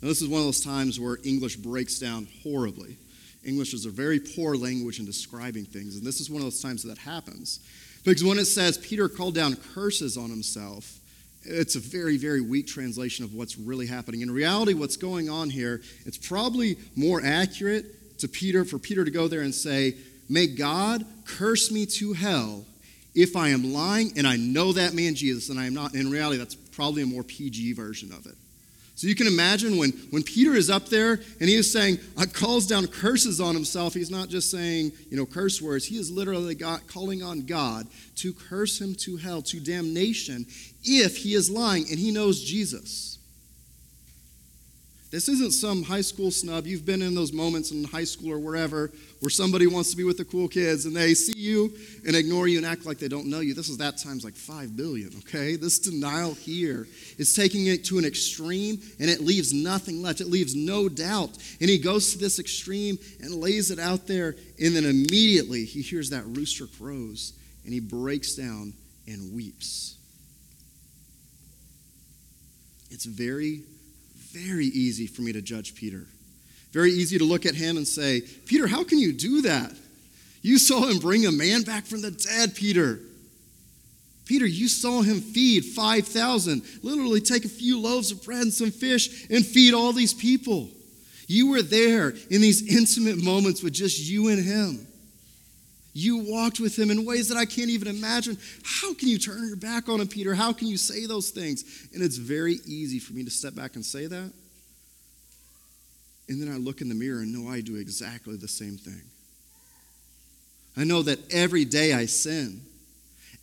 Now, 0.00 0.06
this 0.06 0.22
is 0.22 0.28
one 0.28 0.42
of 0.42 0.46
those 0.46 0.60
times 0.60 1.00
where 1.00 1.18
English 1.24 1.56
breaks 1.56 1.98
down 1.98 2.28
horribly. 2.44 2.98
English 3.44 3.74
is 3.74 3.84
a 3.84 3.90
very 3.90 4.20
poor 4.20 4.56
language 4.56 5.00
in 5.00 5.06
describing 5.06 5.64
things, 5.64 5.96
and 5.96 6.06
this 6.06 6.20
is 6.20 6.30
one 6.30 6.40
of 6.40 6.46
those 6.46 6.62
times 6.62 6.84
that, 6.84 6.90
that 6.90 6.98
happens. 6.98 7.58
Because 8.04 8.22
when 8.22 8.38
it 8.38 8.44
says 8.44 8.78
Peter 8.78 9.08
called 9.08 9.34
down 9.34 9.56
curses 9.74 10.16
on 10.16 10.30
himself, 10.30 11.00
it's 11.42 11.74
a 11.74 11.80
very, 11.80 12.16
very 12.16 12.40
weak 12.40 12.68
translation 12.68 13.24
of 13.24 13.34
what's 13.34 13.58
really 13.58 13.88
happening. 13.88 14.20
In 14.20 14.30
reality, 14.30 14.74
what's 14.74 14.96
going 14.96 15.28
on 15.28 15.50
here, 15.50 15.80
it's 16.06 16.16
probably 16.16 16.76
more 16.94 17.20
accurate 17.24 17.96
to 18.18 18.28
Peter 18.28 18.64
for 18.64 18.78
Peter 18.78 19.04
to 19.04 19.10
go 19.10 19.28
there 19.28 19.40
and 19.40 19.54
say, 19.54 19.94
May 20.28 20.46
God 20.46 21.06
curse 21.25 21.70
me 21.70 21.87
to 21.87 22.12
hell 22.12 22.64
if 23.14 23.34
I 23.34 23.48
am 23.48 23.72
lying 23.72 24.12
and 24.16 24.26
I 24.26 24.37
know 24.37 24.72
that 24.72 24.92
man 24.94 25.14
Jesus 25.14 25.48
and 25.48 25.58
I 25.58 25.66
am 25.66 25.75
not. 25.75 25.94
In 25.94 26.10
reality, 26.10 26.38
that's 26.38 26.54
probably 26.54 27.02
a 27.02 27.06
more 27.06 27.22
PG 27.22 27.72
version 27.72 28.12
of 28.12 28.26
it. 28.26 28.34
So 28.94 29.06
you 29.06 29.14
can 29.14 29.28
imagine 29.28 29.78
when, 29.78 29.92
when 30.10 30.25
Peter 30.25 30.54
is 30.54 30.68
up 30.68 30.87
there 30.87 31.12
and 31.12 31.48
he 31.48 31.54
is 31.54 31.72
saying, 31.72 31.98
uh, 32.16 32.26
calls 32.32 32.66
down 32.66 32.88
curses 32.88 33.40
on 33.40 33.54
himself, 33.54 33.94
he's 33.94 34.10
not 34.10 34.28
just 34.28 34.50
saying, 34.50 34.90
you 35.08 35.16
know, 35.16 35.25
curse 35.25 35.62
words. 35.62 35.84
He 35.84 35.96
is 35.98 36.10
literally 36.10 36.56
calling 36.56 37.22
on 37.22 37.46
God 37.46 37.87
to 38.16 38.32
curse 38.32 38.80
him 38.80 38.96
to 38.96 39.16
hell, 39.16 39.40
to 39.42 39.60
damnation, 39.60 40.46
if 40.82 41.18
he 41.18 41.34
is 41.34 41.48
lying 41.48 41.87
and 41.88 41.98
he 41.98 42.10
knows 42.10 42.42
Jesus. 42.42 43.17
This 45.10 45.30
isn't 45.30 45.52
some 45.52 45.82
high 45.82 46.02
school 46.02 46.30
snub. 46.30 46.66
You've 46.66 46.84
been 46.84 47.00
in 47.00 47.14
those 47.14 47.32
moments 47.32 47.70
in 47.70 47.84
high 47.84 48.04
school 48.04 48.30
or 48.30 48.38
wherever 48.38 48.92
where 49.20 49.30
somebody 49.30 49.66
wants 49.66 49.90
to 49.90 49.96
be 49.96 50.04
with 50.04 50.18
the 50.18 50.24
cool 50.24 50.48
kids 50.48 50.84
and 50.84 50.94
they 50.94 51.14
see 51.14 51.38
you 51.38 51.72
and 52.06 52.14
ignore 52.14 52.46
you 52.46 52.58
and 52.58 52.66
act 52.66 52.84
like 52.84 52.98
they 52.98 53.08
don't 53.08 53.26
know 53.26 53.40
you. 53.40 53.54
This 53.54 53.70
is 53.70 53.78
that 53.78 53.96
times 53.96 54.22
like 54.22 54.34
5 54.34 54.76
billion, 54.76 55.10
okay? 55.20 55.56
This 55.56 55.78
denial 55.78 56.34
here 56.34 56.86
is 57.16 57.34
taking 57.34 57.68
it 57.68 57.84
to 57.86 57.96
an 57.96 58.04
extreme 58.04 58.82
and 59.00 59.08
it 59.08 59.22
leaves 59.22 59.54
nothing 59.54 60.02
left. 60.02 60.20
It 60.20 60.26
leaves 60.26 60.54
no 60.54 60.90
doubt. 60.90 61.30
And 61.58 61.70
he 61.70 61.78
goes 61.78 62.12
to 62.12 62.18
this 62.18 62.38
extreme 62.38 62.98
and 63.22 63.34
lays 63.34 63.70
it 63.70 63.78
out 63.78 64.06
there 64.06 64.36
and 64.60 64.76
then 64.76 64.84
immediately 64.84 65.64
he 65.64 65.80
hears 65.80 66.10
that 66.10 66.24
rooster 66.26 66.66
crows 66.66 67.32
and 67.64 67.72
he 67.72 67.80
breaks 67.80 68.34
down 68.34 68.74
and 69.06 69.34
weeps. 69.34 69.96
It's 72.90 73.06
very 73.06 73.62
very 74.47 74.66
easy 74.66 75.07
for 75.07 75.23
me 75.23 75.33
to 75.33 75.42
judge 75.42 75.75
Peter. 75.75 76.07
Very 76.73 76.90
easy 76.90 77.18
to 77.18 77.25
look 77.25 77.47
at 77.47 77.54
him 77.54 77.76
and 77.76 77.87
say, 77.87 78.23
Peter, 78.47 78.66
how 78.66 78.85
can 78.85 78.99
you 78.99 79.12
do 79.12 79.42
that? 79.42 79.73
You 80.42 80.59
saw 80.59 80.87
him 80.87 80.99
bring 80.99 81.26
a 81.26 81.33
man 81.33 81.62
back 81.62 81.85
from 81.85 82.02
the 82.02 82.11
dead, 82.11 82.54
Peter. 82.54 83.00
Peter, 84.26 84.47
you 84.47 84.68
saw 84.68 85.00
him 85.00 85.21
feed 85.21 85.64
5,000, 85.64 86.62
literally 86.83 87.21
take 87.21 87.45
a 87.45 87.49
few 87.49 87.80
loaves 87.80 88.11
of 88.11 88.23
bread 88.23 88.42
and 88.42 88.52
some 88.52 88.71
fish 88.71 89.26
and 89.30 89.45
feed 89.45 89.73
all 89.73 89.92
these 89.92 90.12
people. 90.12 90.68
You 91.26 91.50
were 91.50 91.62
there 91.62 92.11
in 92.30 92.40
these 92.40 92.66
intimate 92.75 93.23
moments 93.23 93.62
with 93.62 93.73
just 93.73 93.99
you 93.99 94.28
and 94.28 94.42
him. 94.42 94.87
You 95.98 96.18
walked 96.18 96.60
with 96.60 96.78
him 96.78 96.92
in 96.92 97.04
ways 97.04 97.28
that 97.28 97.36
I 97.36 97.44
can't 97.44 97.70
even 97.70 97.88
imagine. 97.88 98.38
How 98.62 98.94
can 98.94 99.08
you 99.08 99.18
turn 99.18 99.48
your 99.48 99.56
back 99.56 99.88
on 99.88 100.00
him, 100.00 100.06
Peter? 100.06 100.32
How 100.32 100.52
can 100.52 100.68
you 100.68 100.76
say 100.76 101.06
those 101.06 101.30
things? 101.30 101.88
And 101.92 102.04
it's 102.04 102.18
very 102.18 102.60
easy 102.64 103.00
for 103.00 103.14
me 103.14 103.24
to 103.24 103.30
step 103.30 103.56
back 103.56 103.74
and 103.74 103.84
say 103.84 104.06
that. 104.06 104.32
And 106.28 106.40
then 106.40 106.54
I 106.54 106.56
look 106.56 106.82
in 106.82 106.88
the 106.88 106.94
mirror 106.94 107.22
and 107.22 107.32
know 107.32 107.50
I 107.50 107.62
do 107.62 107.74
exactly 107.74 108.36
the 108.36 108.46
same 108.46 108.76
thing. 108.76 109.02
I 110.76 110.84
know 110.84 111.02
that 111.02 111.18
every 111.32 111.64
day 111.64 111.92
I 111.92 112.06
sin. 112.06 112.60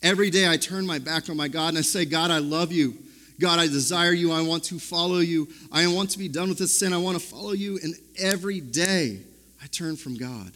Every 0.02 0.30
day 0.30 0.48
I 0.48 0.56
turn 0.56 0.86
my 0.86 0.98
back 0.98 1.28
on 1.28 1.36
my 1.36 1.48
God 1.48 1.68
and 1.68 1.78
I 1.78 1.82
say, 1.82 2.06
God, 2.06 2.30
I 2.30 2.38
love 2.38 2.72
you. 2.72 2.94
God, 3.38 3.58
I 3.58 3.66
desire 3.66 4.14
you. 4.14 4.32
I 4.32 4.40
want 4.40 4.64
to 4.64 4.78
follow 4.78 5.18
you. 5.18 5.46
I 5.70 5.86
want 5.88 6.08
to 6.12 6.18
be 6.18 6.28
done 6.28 6.48
with 6.48 6.56
this 6.56 6.78
sin. 6.78 6.94
I 6.94 6.98
want 6.98 7.20
to 7.20 7.26
follow 7.26 7.52
you. 7.52 7.78
And 7.82 7.94
every 8.18 8.60
day 8.60 9.20
I 9.62 9.66
turn 9.66 9.96
from 9.96 10.16
God. 10.16 10.52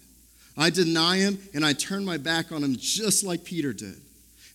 I 0.57 0.71
deny 0.71 1.19
him 1.19 1.38
and 1.54 1.64
I 1.64 1.73
turn 1.73 2.04
my 2.04 2.16
back 2.16 2.52
on 2.52 2.62
him 2.62 2.76
just 2.76 3.25
like 3.25 3.45
Peter 3.45 3.73
did. 3.73 4.00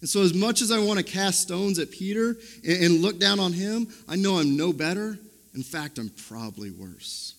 And 0.02 0.10
so, 0.10 0.22
as 0.22 0.34
much 0.34 0.62
as 0.62 0.72
I 0.72 0.80
want 0.80 1.00
to 1.00 1.04
cast 1.04 1.42
stones 1.42 1.80
at 1.80 1.90
Peter 1.90 2.36
and, 2.68 3.02
look 3.02 3.20
down 3.20 3.40
on 3.40 3.54
him, 3.54 3.88
I 4.08 4.16
know 4.16 4.38
I'm 4.38 4.56
no 4.58 4.74
better. 4.74 5.18
In 5.56 5.64
fact, 5.64 5.98
I'm 5.98 6.10
probably 6.28 6.70
worse. 6.70 7.34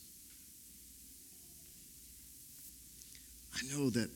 I 3.54 3.74
know 3.74 3.90
that 3.90 4.10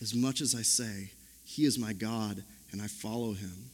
as 0.00 0.14
much 0.14 0.40
as 0.40 0.54
I 0.54 0.62
say, 0.62 1.10
He 1.44 1.64
is 1.64 1.78
my 1.78 1.92
God 1.92 2.42
and 2.72 2.82
I 2.82 2.86
follow 2.86 3.32
Him, 3.32 3.70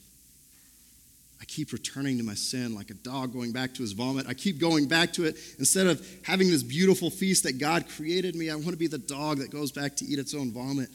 I 1.45 1.47
keep 1.47 1.75
returning 1.75 2.17
to 2.17 2.25
my 2.25 2.33
sin 2.33 2.75
like 2.75 2.89
a 2.89 2.95
dog 2.95 3.35
going 3.35 3.53
back 3.53 3.75
to 3.75 3.83
his 3.83 3.93
vomit. 3.93 4.27
I 4.27 4.33
keep 4.33 4.59
going 4.59 4.89
back 4.89 5.13
to 5.13 5.27
it. 5.27 5.37
Instead 5.59 5.87
of 5.87 6.03
having 6.23 6.49
this 6.49 6.63
beautiful 6.63 7.11
feast 7.11 7.43
that 7.43 7.59
God 7.59 7.87
created 7.87 8.35
me, 8.35 8.49
I 8.49 8.55
want 8.55 8.71
to 8.71 8.79
be 8.79 8.87
the 8.87 8.97
dog 8.97 9.41
that 9.41 9.51
goes 9.51 9.71
back 9.71 9.95
to 9.97 10.07
eat 10.07 10.19
its 10.19 10.33
own 10.33 10.53
vomit. 10.53 10.89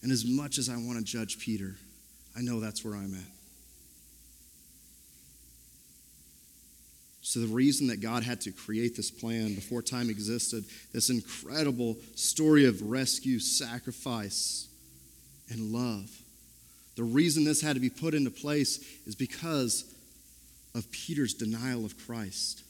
And 0.00 0.10
as 0.10 0.24
much 0.24 0.56
as 0.56 0.70
I 0.70 0.76
want 0.78 0.96
to 0.96 1.04
judge 1.04 1.38
Peter, 1.38 1.74
I 2.34 2.40
know 2.40 2.60
that's 2.60 2.82
where 2.82 2.94
I'm 2.94 3.12
at. 3.14 3.20
So, 7.20 7.40
the 7.40 7.48
reason 7.48 7.88
that 7.88 8.00
God 8.00 8.22
had 8.22 8.40
to 8.40 8.52
create 8.52 8.96
this 8.96 9.10
plan 9.10 9.54
before 9.54 9.82
time 9.82 10.08
existed, 10.08 10.64
this 10.94 11.10
incredible 11.10 11.98
story 12.14 12.64
of 12.64 12.80
rescue, 12.80 13.38
sacrifice, 13.38 14.66
and 15.50 15.74
love, 15.74 16.08
the 16.96 17.04
reason 17.04 17.44
this 17.44 17.62
had 17.62 17.74
to 17.74 17.80
be 17.80 17.90
put 17.90 18.14
into 18.14 18.30
place 18.30 18.84
is 19.06 19.14
because 19.14 19.84
of 20.74 20.90
Peter's 20.90 21.34
denial 21.34 21.84
of 21.84 21.96
Christ, 22.06 22.62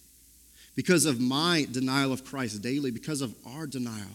because 0.76 1.06
of 1.06 1.20
my 1.20 1.66
denial 1.70 2.12
of 2.12 2.24
Christ 2.24 2.62
daily, 2.62 2.90
because 2.90 3.20
of 3.20 3.34
our 3.46 3.66
denial, 3.66 4.10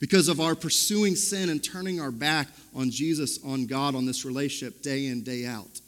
because 0.00 0.28
of 0.28 0.40
our 0.40 0.54
pursuing 0.54 1.16
sin 1.16 1.48
and 1.48 1.62
turning 1.62 2.00
our 2.00 2.10
back 2.10 2.48
on 2.74 2.90
Jesus, 2.90 3.38
on 3.44 3.66
God, 3.66 3.94
on 3.94 4.06
this 4.06 4.24
relationship 4.24 4.82
day 4.82 5.06
in, 5.06 5.22
day 5.22 5.46
out. 5.46 5.80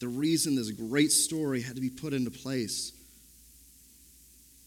The 0.00 0.08
reason 0.08 0.56
this 0.56 0.70
great 0.70 1.12
story 1.12 1.62
had 1.62 1.76
to 1.76 1.80
be 1.80 1.90
put 1.90 2.12
into 2.12 2.30
place 2.30 2.92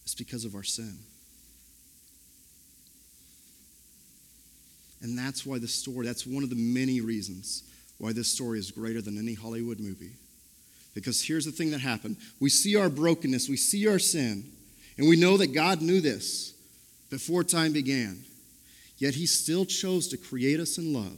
is 0.05 0.15
because 0.15 0.46
of 0.46 0.55
our 0.55 0.63
sin. 0.63 0.98
And 5.02 5.18
that's 5.18 5.46
why 5.46 5.60
the 5.60 5.68
story, 5.68 6.06
that's 6.06 6.25
one 6.25 6.44
of 6.44 6.50
the 6.50 6.56
many 6.56 7.02
reasons 7.02 7.64
why 7.98 8.14
this 8.14 8.28
story 8.28 8.60
is 8.60 8.72
greater 8.72 9.02
than 9.02 9.18
any 9.18 9.34
Hollywood 9.34 9.80
movie. 9.80 10.12
Because 10.94 11.22
here's 11.22 11.46
the 11.46 11.52
thing 11.52 11.72
that 11.72 11.82
happened 11.82 12.18
we 12.40 12.50
see 12.50 12.75
our 12.75 12.90
brokenness, 12.90 13.50
we 13.50 13.58
see 13.58 13.88
our 13.88 14.00
sin, 14.00 14.46
and 14.98 15.08
we 15.08 15.16
know 15.16 15.38
that 15.38 15.54
God 15.54 15.82
knew 15.82 16.02
this 16.02 16.54
before 17.10 17.44
time 17.44 17.74
began. 17.74 18.24
Yet 18.98 19.14
He 19.14 19.25
still 19.25 19.66
chose 19.66 20.08
to 20.10 20.18
create 20.18 20.60
us 20.60 20.78
in 20.78 20.94
love. 20.94 21.18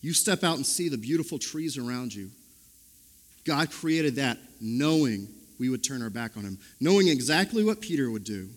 You 0.00 0.14
step 0.14 0.42
out 0.42 0.56
and 0.56 0.64
see 0.64 0.88
the 0.88 0.96
beautiful 0.96 1.38
trees 1.38 1.76
around 1.76 2.14
you. 2.14 2.30
God 3.44 3.70
created 3.70 4.16
that 4.16 4.38
knowing 4.60 5.28
we 5.58 5.68
would 5.68 5.84
turn 5.84 6.02
our 6.02 6.10
back 6.10 6.36
on 6.36 6.44
Him, 6.44 6.58
knowing 6.80 7.08
exactly 7.08 7.64
what 7.64 7.80
Peter 7.80 8.10
would 8.10 8.24
do, 8.24 8.48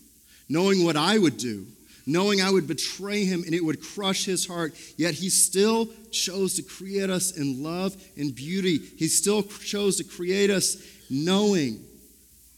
knowing 0.48 0.86
what 0.86 0.96
I 0.96 1.18
would 1.18 1.38
do 1.38 1.66
knowing 2.12 2.41
I 2.41 2.51
would 2.51 2.68
betray 2.68 3.25
him 3.25 3.44
and 3.46 3.53
it 3.53 3.63
would 3.63 3.82
crush 3.82 4.25
his 4.25 4.46
heart, 4.46 4.75
yet 4.98 5.13
he 5.13 5.30
still 5.30 5.88
chose 6.12 6.56
to 6.56 6.63
create 6.63 7.10
us 7.10 7.32
in 7.32 7.63
love 7.63 7.96
and 8.18 8.36
beauty. 8.36 8.77
He 8.77 9.08
still 9.08 9.44
chose 9.44 9.98
to 9.98 10.03
create 10.03 10.50
us 10.50 10.77
knowing 11.10 11.84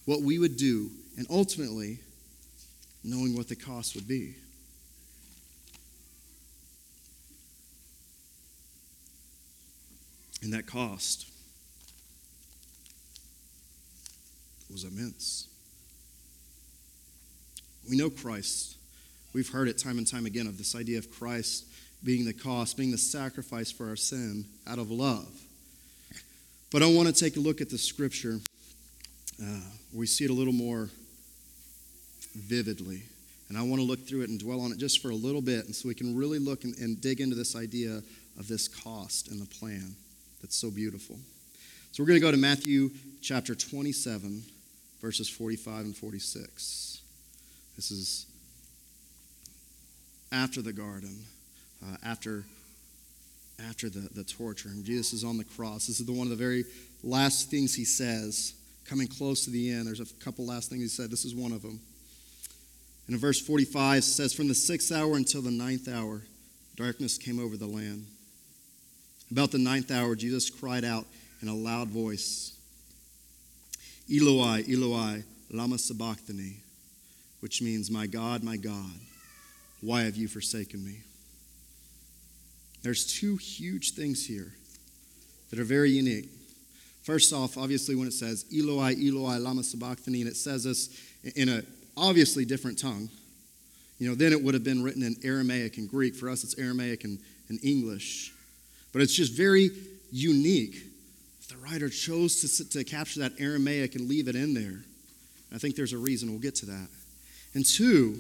what 0.06 0.22
we 0.22 0.40
would 0.40 0.58
do 0.58 0.90
and 1.18 1.28
ultimately 1.30 2.00
knowing 3.04 3.36
what 3.36 3.48
the 3.48 3.56
cost 3.56 3.96
would 3.96 4.08
be. 4.08 4.36
And 10.42 10.52
that 10.54 10.66
cost 10.66 11.30
was 14.70 14.84
immense. 14.84 15.48
We 17.90 17.98
know 17.98 18.10
Christ 18.10 18.78
We've 19.34 19.50
heard 19.50 19.68
it 19.68 19.78
time 19.78 19.98
and 19.98 20.08
time 20.08 20.26
again 20.26 20.48
of 20.48 20.58
this 20.58 20.76
idea 20.76 21.00
of 21.00 21.12
Christ 21.12 21.66
being 22.04 22.26
the 22.26 22.34
cost, 22.34 22.78
being 22.78 22.92
the 22.92 22.98
sacrifice 22.98 23.72
for 23.72 23.90
our 23.90 23.96
sin 23.96 24.46
out 24.68 24.78
of 24.78 24.92
love. 24.92 25.30
But 26.72 26.84
I 26.84 26.88
want 26.88 27.08
to 27.08 27.14
take 27.14 27.38
a 27.38 27.40
look 27.40 27.62
at 27.62 27.70
the 27.70 27.78
scripture 27.78 28.40
uh, 29.42 29.60
we 29.94 30.06
see 30.06 30.26
it 30.26 30.32
a 30.32 30.34
little 30.34 30.54
more 30.54 30.90
vividly. 32.36 33.04
And 33.50 33.58
I 33.58 33.62
want 33.62 33.82
to 33.82 33.86
look 33.86 34.08
through 34.08 34.22
it 34.22 34.30
and 34.30 34.40
dwell 34.40 34.62
on 34.62 34.72
it 34.72 34.78
just 34.78 35.02
for 35.02 35.10
a 35.10 35.16
little 35.16 35.42
bit, 35.42 35.66
and 35.66 35.76
so 35.76 35.88
we 35.88 35.96
can 35.96 36.16
really 36.16 36.40
look 36.40 36.64
and, 36.64 36.78
and 36.78 37.00
dig 37.00 37.22
into 37.22 37.36
this 37.36 37.56
idea 37.56 38.02
of 38.40 38.48
this 38.48 38.68
cost 38.68 39.30
and 39.30 39.40
the 39.40 39.46
plan 39.46 39.96
that's 40.42 40.56
so 40.56 40.72
beautiful. 40.72 41.18
So 41.92 42.02
we're 42.02 42.08
going 42.08 42.20
to 42.20 42.26
go 42.26 42.32
to 42.32 42.38
Matthew 42.38 42.90
chapter 43.22 43.54
27, 43.54 44.44
verses 45.02 45.30
45 45.30 45.86
and 45.86 45.96
46. 45.96 47.02
This 47.76 47.92
is 47.92 48.26
after 50.34 50.62
the 50.62 50.74
garden, 50.74 51.16
uh, 51.86 51.96
after, 52.04 52.44
after 53.70 53.90
the, 53.90 54.10
the 54.14 54.24
torture. 54.24 54.70
And 54.70 54.84
Jesus 54.84 55.14
is 55.14 55.24
on 55.24 55.38
the 55.38 55.44
cross. 55.44 55.88
This 55.88 56.00
is 56.00 56.06
the, 56.06 56.12
one 56.12 56.26
of 56.26 56.32
the 56.32 56.44
very 56.44 56.66
last 57.04 57.52
things 57.52 57.76
he 57.76 57.86
says 57.86 58.54
coming 58.86 59.08
close 59.08 59.46
to 59.46 59.52
the 59.52 59.72
end. 59.72 59.88
There's 59.88 60.00
a 60.00 60.14
couple 60.16 60.46
last 60.46 60.70
things 60.70 60.82
he 60.82 60.88
said. 60.88 61.12
This 61.12 61.24
is 61.24 61.36
one 61.36 61.52
of 61.52 61.62
them. 61.62 61.80
And 63.08 63.14
in 63.14 63.20
verse 63.20 63.40
45 63.40 64.00
it 64.00 64.02
says, 64.02 64.34
From 64.34 64.48
the 64.48 64.56
sixth 64.56 64.92
hour 64.92 65.16
until 65.16 65.42
the 65.42 65.52
ninth 65.52 65.88
hour, 65.88 66.22
darkness 66.76 67.18
came 67.18 67.40
over 67.40 67.56
the 67.56 67.68
land. 67.68 68.06
About 69.32 69.52
the 69.52 69.60
ninth 69.60 69.92
hour, 69.92 70.16
Jesus 70.16 70.50
cried 70.50 70.84
out 70.84 71.06
in 71.42 71.48
a 71.48 71.56
loud 71.56 71.90
voice, 71.90 72.58
Eloi, 74.12 74.64
Eloi, 74.70 75.24
lama 75.52 75.78
sabachthani, 75.78 76.58
which 77.40 77.62
means, 77.62 77.90
My 77.90 78.06
God, 78.06 78.44
my 78.44 78.58
God, 78.58 78.92
why 79.84 80.04
have 80.04 80.16
you 80.16 80.28
forsaken 80.28 80.84
me? 80.84 81.02
There's 82.84 83.06
two 83.06 83.38
huge 83.38 83.94
things 83.94 84.26
here 84.26 84.54
that 85.50 85.60
are 85.60 85.66
very 85.66 85.90
unique. 85.90 86.30
First 87.04 87.34
off, 87.34 87.58
obviously, 87.58 87.96
when 87.96 88.08
it 88.08 88.14
says 88.14 88.46
Eloi, 88.54 88.96
Eloi, 88.96 89.38
lama 89.38 89.64
sabachthani, 89.64 90.22
and 90.22 90.30
it 90.30 90.38
says 90.38 90.64
this 90.64 90.90
in 91.36 91.50
a 91.50 91.64
obviously 91.98 92.46
different 92.46 92.80
tongue. 92.80 93.10
You 94.00 94.10
know, 94.10 94.16
then 94.16 94.32
it 94.32 94.42
would 94.42 94.54
have 94.54 94.64
been 94.64 94.84
written 94.84 95.04
in 95.04 95.16
Aramaic 95.24 95.78
and 95.78 95.90
Greek. 95.90 96.16
For 96.16 96.30
us, 96.30 96.44
it's 96.44 96.58
Aramaic 96.58 97.04
and, 97.04 97.20
and 97.50 97.60
English. 97.64 98.34
But 98.94 99.02
it's 99.02 99.14
just 99.14 99.34
very 99.34 99.70
unique. 100.12 100.78
The 101.50 101.58
writer 101.58 101.90
chose 101.90 102.42
to, 102.42 102.70
to 102.70 102.84
capture 102.84 103.20
that 103.20 103.34
Aramaic 103.40 103.96
and 103.96 104.08
leave 104.08 104.28
it 104.28 104.36
in 104.36 104.54
there. 104.54 104.82
I 105.54 105.58
think 105.58 105.76
there's 105.76 105.94
a 105.94 105.98
reason. 105.98 106.32
We'll 106.32 106.40
get 106.40 106.56
to 106.56 106.66
that. 106.68 106.88
And 107.54 107.66
two, 107.66 108.20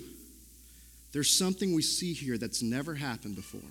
there's 1.13 1.31
something 1.31 1.73
we 1.73 1.83
see 1.83 2.13
here 2.13 2.37
that's 2.37 2.61
never 2.61 2.95
happened 2.95 3.35
before. 3.35 3.61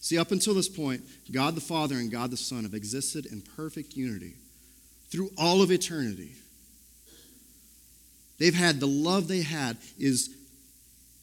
See, 0.00 0.18
up 0.18 0.32
until 0.32 0.52
this 0.52 0.68
point, 0.68 1.02
God 1.32 1.54
the 1.54 1.62
Father 1.62 1.94
and 1.94 2.10
God 2.10 2.30
the 2.30 2.36
Son 2.36 2.64
have 2.64 2.74
existed 2.74 3.24
in 3.24 3.40
perfect 3.40 3.96
unity 3.96 4.34
through 5.08 5.30
all 5.38 5.62
of 5.62 5.70
eternity. 5.70 6.32
They've 8.38 8.54
had 8.54 8.80
the 8.80 8.86
love 8.86 9.28
they 9.28 9.42
had 9.42 9.78
is 9.98 10.28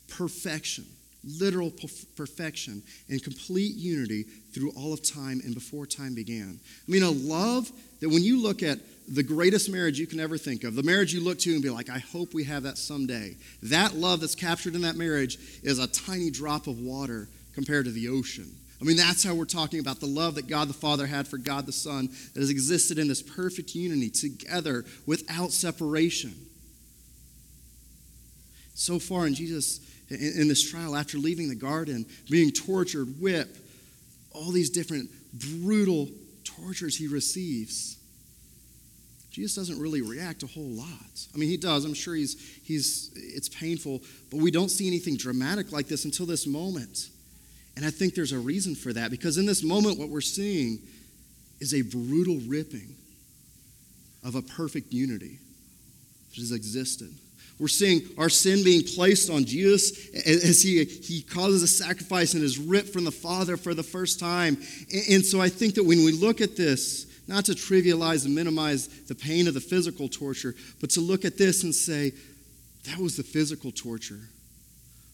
perfection, 0.08 0.86
literal 1.24 1.72
perfection, 2.16 2.82
and 3.10 3.22
complete 3.22 3.76
unity 3.76 4.24
through 4.54 4.72
all 4.78 4.94
of 4.94 5.04
time 5.04 5.42
and 5.44 5.54
before 5.54 5.86
time 5.86 6.16
began. 6.16 6.60
I 6.88 6.92
mean, 6.92 7.04
a 7.04 7.12
love 7.12 7.70
that 8.00 8.10
when 8.10 8.24
you 8.24 8.42
look 8.42 8.64
at 8.64 8.80
the 9.12 9.24
greatest 9.24 9.70
marriage 9.70 10.00
you 10.00 10.08
can 10.08 10.22
ever 10.22 10.38
think 10.38 10.64
of, 10.64 10.74
the 10.74 10.84
marriage 10.84 11.14
you 11.14 11.20
look 11.20 11.38
to 11.40 11.52
and 11.52 11.62
be 11.62 11.70
like, 11.70 11.90
I 11.90 12.00
hope 12.00 12.34
we 12.34 12.46
have 12.46 12.64
that 12.64 12.78
someday. 12.78 13.36
That 13.64 13.94
love 13.94 14.22
that's 14.22 14.36
captured 14.36 14.74
in 14.74 14.82
that 14.82 14.96
marriage 14.96 15.38
is 15.64 15.80
a 15.80 15.88
tiny 15.88 16.32
drop 16.32 16.68
of 16.68 16.80
water 16.80 17.28
compared 17.54 17.86
to 17.86 17.92
the 17.92 18.08
ocean. 18.08 18.50
I 18.80 18.86
mean, 18.86 18.96
that's 18.96 19.24
how 19.24 19.36
we're 19.36 19.46
talking 19.46 19.82
about 19.82 20.00
the 20.00 20.08
love 20.08 20.36
that 20.36 20.48
God 20.48 20.70
the 20.70 20.74
Father 20.74 21.06
had 21.06 21.28
for 21.28 21.38
God 21.38 21.66
the 21.66 21.74
Son 21.74 22.08
that 22.34 22.40
has 22.40 22.50
existed 22.50 22.98
in 22.98 23.10
this 23.10 23.22
perfect 23.22 23.76
unity 23.76 24.10
together 24.10 24.86
without 25.06 25.52
separation. 25.52 26.34
So 28.74 28.98
far 28.98 29.28
in 29.28 29.36
Jesus, 29.36 29.82
in, 30.10 30.48
this 30.48 30.68
trial, 30.72 30.96
after 30.96 31.18
leaving 31.18 31.50
the 31.50 31.56
garden, 31.56 32.06
being 32.30 32.50
tortured, 32.50 33.20
whipped, 33.20 33.60
all 34.32 34.52
these 34.52 34.70
different 34.70 35.10
brutal 35.34 36.08
tortures 36.46 36.98
he 36.98 37.08
receives. 37.08 37.98
Jesus 39.32 39.56
doesn't 39.56 39.82
really 39.82 40.02
react 40.02 40.44
a 40.44 40.48
whole 40.48 40.70
lot. 40.70 41.28
I 41.34 41.38
mean, 41.38 41.48
he 41.48 41.56
does. 41.56 41.86
I'm 41.86 41.94
sure 41.94 42.16
he's, 42.16 42.36
he's, 42.64 43.12
it's 43.16 43.48
painful, 43.48 44.02
but 44.30 44.42
we 44.42 44.52
don't 44.52 44.70
see 44.70 44.88
anything 44.88 45.16
dramatic 45.16 45.72
like 45.72 45.88
this 45.88 46.04
until 46.04 46.26
this 46.26 46.46
moment. 46.46 47.10
And 47.78 47.86
I 47.86 47.92
think 47.92 48.14
there's 48.14 48.34
a 48.34 48.40
reason 48.40 48.76
for 48.76 48.92
that 48.92 49.10
because 49.10 49.38
in 49.38 49.46
this 49.46 49.64
moment, 49.64 49.98
what 49.98 50.10
we're 50.10 50.20
seeing 50.20 50.80
is 51.62 51.74
a 51.74 51.82
brutal 51.82 52.40
ripping 52.46 52.94
of 54.24 54.36
a 54.36 54.42
perfect 54.42 54.92
unity 54.92 55.40
that 56.32 56.42
has 56.42 56.52
existed. 56.52 57.14
We're 57.58 57.70
seeing 57.70 58.02
our 58.18 58.30
sin 58.30 58.64
being 58.64 58.84
placed 58.84 59.30
on 59.30 59.46
Jesus 59.46 60.10
as 60.26 60.62
he, 60.62 60.84
he 60.84 61.22
causes 61.22 61.64
a 61.64 61.68
sacrifice 61.68 62.34
and 62.34 62.44
is 62.44 62.58
ripped 62.58 62.90
from 62.90 63.06
the 63.06 63.12
Father 63.12 63.56
for 63.56 63.74
the 63.74 63.84
first 63.84 64.20
time. 64.20 64.58
And 65.10 65.24
so 65.24 65.40
I 65.40 65.48
think 65.48 65.76
that 65.76 65.84
when 65.84 66.04
we 66.04 66.12
look 66.12 66.42
at 66.42 66.58
this, 66.58 67.06
not 67.32 67.46
to 67.46 67.54
trivialize 67.54 68.26
and 68.26 68.36
minimize 68.36 68.88
the 69.06 69.16
pain 69.16 69.48
of 69.48 69.54
the 69.54 69.62
physical 69.62 70.10
torture, 70.10 70.54
but 70.82 70.90
to 70.92 71.00
look 71.00 71.24
at 71.24 71.38
this 71.38 71.64
and 71.64 71.74
say, 71.74 72.12
that 72.86 72.98
was 72.98 73.16
the 73.16 73.24
physical 73.24 73.72
torture. 73.72 74.20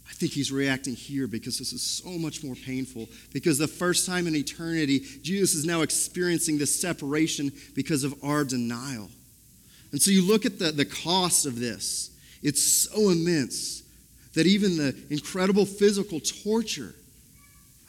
I 0.09 0.13
think 0.13 0.31
he's 0.31 0.51
reacting 0.51 0.95
here 0.95 1.27
because 1.27 1.59
this 1.59 1.73
is 1.73 1.83
so 1.83 2.09
much 2.17 2.43
more 2.43 2.55
painful. 2.55 3.07
Because 3.33 3.59
the 3.59 3.67
first 3.67 4.07
time 4.07 4.25
in 4.25 4.35
eternity, 4.35 4.99
Jesus 5.21 5.53
is 5.53 5.65
now 5.65 5.81
experiencing 5.81 6.57
this 6.57 6.81
separation 6.81 7.51
because 7.75 8.03
of 8.03 8.15
our 8.23 8.43
denial. 8.43 9.09
And 9.91 10.01
so 10.01 10.09
you 10.09 10.25
look 10.25 10.45
at 10.45 10.57
the, 10.57 10.71
the 10.71 10.85
cost 10.85 11.45
of 11.45 11.59
this, 11.59 12.09
it's 12.41 12.63
so 12.63 13.09
immense 13.09 13.83
that 14.33 14.47
even 14.47 14.77
the 14.77 14.95
incredible 15.09 15.65
physical 15.65 16.19
torture, 16.19 16.95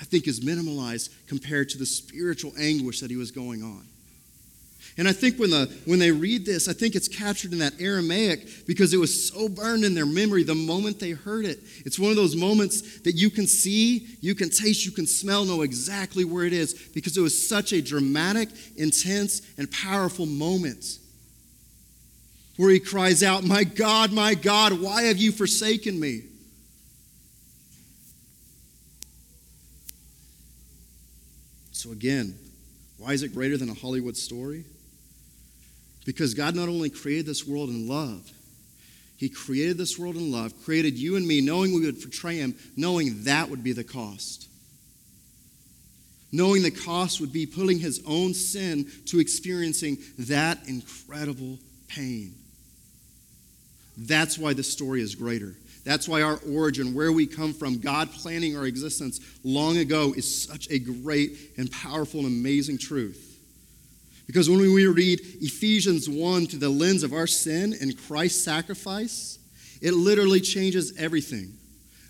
I 0.01 0.05
think, 0.05 0.27
is 0.27 0.41
minimalized 0.41 1.15
compared 1.29 1.71
to 1.71 1.79
the 1.79 1.87
spiritual 1.87 2.53
anguish 2.59 3.01
that 3.01 3.11
he 3.11 3.17
was 3.17 3.31
going 3.31 3.63
on. 3.63 3.87
And 4.99 5.07
I 5.07 5.13
think 5.13 5.39
when, 5.39 5.51
the, 5.51 5.73
when 5.85 6.01
they 6.01 6.11
read 6.11 6.45
this, 6.45 6.69
I 6.69 6.73
think 6.73 6.97
it's 6.97 7.07
captured 7.07 7.53
in 7.53 7.61
that 7.61 7.81
Aramaic 7.81 8.67
because 8.67 8.93
it 8.93 8.97
was 8.97 9.29
so 9.33 9.49
burned 9.49 9.85
in 9.85 9.95
their 9.95 10.05
memory 10.05 10.43
the 10.43 10.57
moment 10.57 10.99
they 10.99 11.13
heard 11.13 11.45
it. 11.45 11.61
It's 11.87 12.01
one 12.01 12.11
of 12.11 12.17
those 12.17 12.35
moments 12.35 12.99
that 13.03 13.13
you 13.13 13.31
can 13.31 13.47
see, 13.47 14.09
you 14.21 14.35
can 14.35 14.51
taste, 14.51 14.85
you 14.85 14.91
can 14.91 15.07
smell, 15.07 15.45
know 15.45 15.63
exactly 15.63 16.25
where 16.25 16.45
it 16.45 16.53
is 16.53 16.75
because 16.95 17.17
it 17.17 17.21
was 17.21 17.49
such 17.49 17.73
a 17.73 17.81
dramatic, 17.81 18.49
intense, 18.77 19.43
and 19.57 19.71
powerful 19.71 20.27
moment 20.27 20.99
where 22.57 22.71
he 22.71 22.81
cries 22.81 23.23
out, 23.23 23.45
My 23.45 23.63
God, 23.63 24.13
my 24.13 24.35
God, 24.35 24.81
why 24.81 25.03
have 25.03 25.19
you 25.19 25.31
forsaken 25.31 26.01
me? 26.01 26.23
So, 31.71 31.93
again, 31.93 32.37
why 32.97 33.13
is 33.13 33.23
it 33.23 33.33
greater 33.33 33.57
than 33.57 33.71
a 33.71 33.75
Hollywood 33.75 34.17
story? 34.17 34.65
Because 36.09 36.33
God 36.33 36.55
not 36.55 36.71
only 36.71 36.89
created 36.89 37.27
this 37.27 37.47
world 37.47 37.69
in 37.69 37.87
love, 37.87 38.33
He 39.19 39.29
created 39.29 39.77
this 39.77 39.99
world 39.99 40.17
in 40.17 40.33
love, 40.33 40.55
created 40.65 40.97
you 40.97 41.17
and 41.17 41.29
me, 41.29 41.43
knowing 41.43 41.75
we 41.75 41.85
would 41.85 42.01
betray 42.01 42.39
Him, 42.39 42.57
knowing 42.79 43.25
that 43.25 43.51
would 43.51 43.63
be 43.63 43.73
the 43.73 43.85
cost. 43.85 44.49
Knowing 46.33 46.63
the 46.63 46.71
cost 46.71 47.21
would 47.21 47.31
be 47.31 47.45
putting 47.45 47.79
His 47.79 48.01
own 48.07 48.33
sin 48.33 48.91
to 49.09 49.21
experiencing 49.21 49.99
that 50.21 50.67
incredible 50.67 51.59
pain. 51.89 52.35
That's 53.99 54.39
why 54.39 54.55
the 54.55 54.63
story 54.63 55.03
is 55.03 55.15
greater. 55.15 55.57
That's 55.85 56.09
why 56.09 56.23
our 56.23 56.41
origin, 56.51 56.95
where 56.95 57.13
we 57.13 57.27
come 57.27 57.53
from, 57.53 57.81
God 57.81 58.11
planning 58.13 58.57
our 58.57 58.65
existence 58.65 59.21
long 59.45 59.77
ago, 59.77 60.15
is 60.17 60.43
such 60.49 60.71
a 60.71 60.79
great 60.79 61.37
and 61.59 61.71
powerful 61.71 62.21
and 62.21 62.29
amazing 62.29 62.79
truth. 62.79 63.28
Because 64.29 64.49
when 64.49 64.61
we 64.61 64.87
read 64.87 65.21
Ephesians 65.41 66.09
1 66.09 66.47
through 66.47 66.59
the 66.59 66.69
lens 66.69 67.03
of 67.03 67.15
our 67.15 67.27
sin 67.27 67.75
and 67.81 67.99
Christ's 68.07 68.45
sacrifice, 68.45 69.39
it 69.81 69.95
literally 69.95 70.41
changes 70.41 70.97
everything. 70.99 71.55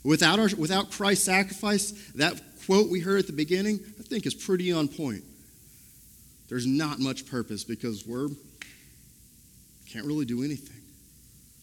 Without, 0.04 0.40
our, 0.40 0.48
without 0.58 0.90
Christ's 0.90 1.24
sacrifice, 1.24 1.92
that 2.16 2.40
quote 2.66 2.90
we 2.90 3.00
heard 3.00 3.20
at 3.20 3.28
the 3.28 3.32
beginning, 3.32 3.78
I 3.98 4.02
think 4.02 4.26
is 4.26 4.34
pretty 4.34 4.72
on 4.72 4.88
point. 4.88 5.22
There's 6.48 6.66
not 6.66 6.98
much 6.98 7.24
purpose 7.24 7.62
because 7.62 8.06
we're 8.06 8.28
can't 9.88 10.04
really 10.04 10.26
do 10.26 10.44
anything. 10.44 10.82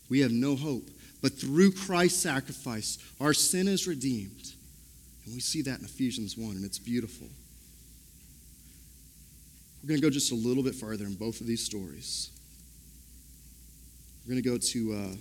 We 0.09 0.21
have 0.21 0.31
no 0.31 0.55
hope. 0.55 0.89
But 1.21 1.33
through 1.33 1.73
Christ's 1.73 2.21
sacrifice, 2.21 2.97
our 3.19 3.33
sin 3.33 3.67
is 3.67 3.87
redeemed. 3.87 4.53
And 5.25 5.33
we 5.33 5.39
see 5.39 5.61
that 5.63 5.79
in 5.79 5.85
Ephesians 5.85 6.37
1, 6.37 6.55
and 6.55 6.65
it's 6.65 6.79
beautiful. 6.79 7.27
We're 9.85 9.89
going 9.89 10.01
to 10.01 10.07
go 10.07 10.09
just 10.09 10.31
a 10.31 10.35
little 10.35 10.63
bit 10.63 10.73
farther 10.73 11.05
in 11.05 11.13
both 11.13 11.41
of 11.41 11.45
these 11.45 11.63
stories. 11.63 12.31
We're 14.25 14.31
going 14.33 14.43
to 14.43 14.49
go 14.49 14.57
to 14.57 14.93
uh, 14.93 15.15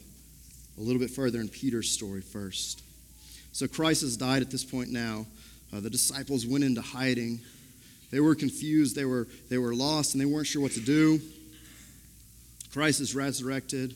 a 0.79 0.81
little 0.81 0.98
bit 0.98 1.11
further 1.11 1.42
in 1.42 1.48
Peter's 1.48 1.90
story 1.90 2.22
first. 2.22 2.83
So 3.53 3.68
Christ 3.68 4.00
has 4.00 4.16
died 4.16 4.40
at 4.40 4.50
this 4.50 4.64
point 4.64 4.90
now. 4.90 5.27
Uh, 5.70 5.81
the 5.81 5.90
disciples 5.90 6.46
went 6.46 6.64
into 6.64 6.81
hiding. 6.81 7.40
They 8.11 8.20
were 8.20 8.35
confused, 8.35 8.96
they 8.96 9.05
were, 9.05 9.29
they 9.50 9.59
were 9.59 9.74
lost, 9.74 10.14
and 10.14 10.20
they 10.22 10.24
weren't 10.24 10.46
sure 10.46 10.62
what 10.62 10.72
to 10.72 10.81
do. 10.81 11.20
Christ 12.72 13.03
is 13.03 13.14
resurrected. 13.14 13.94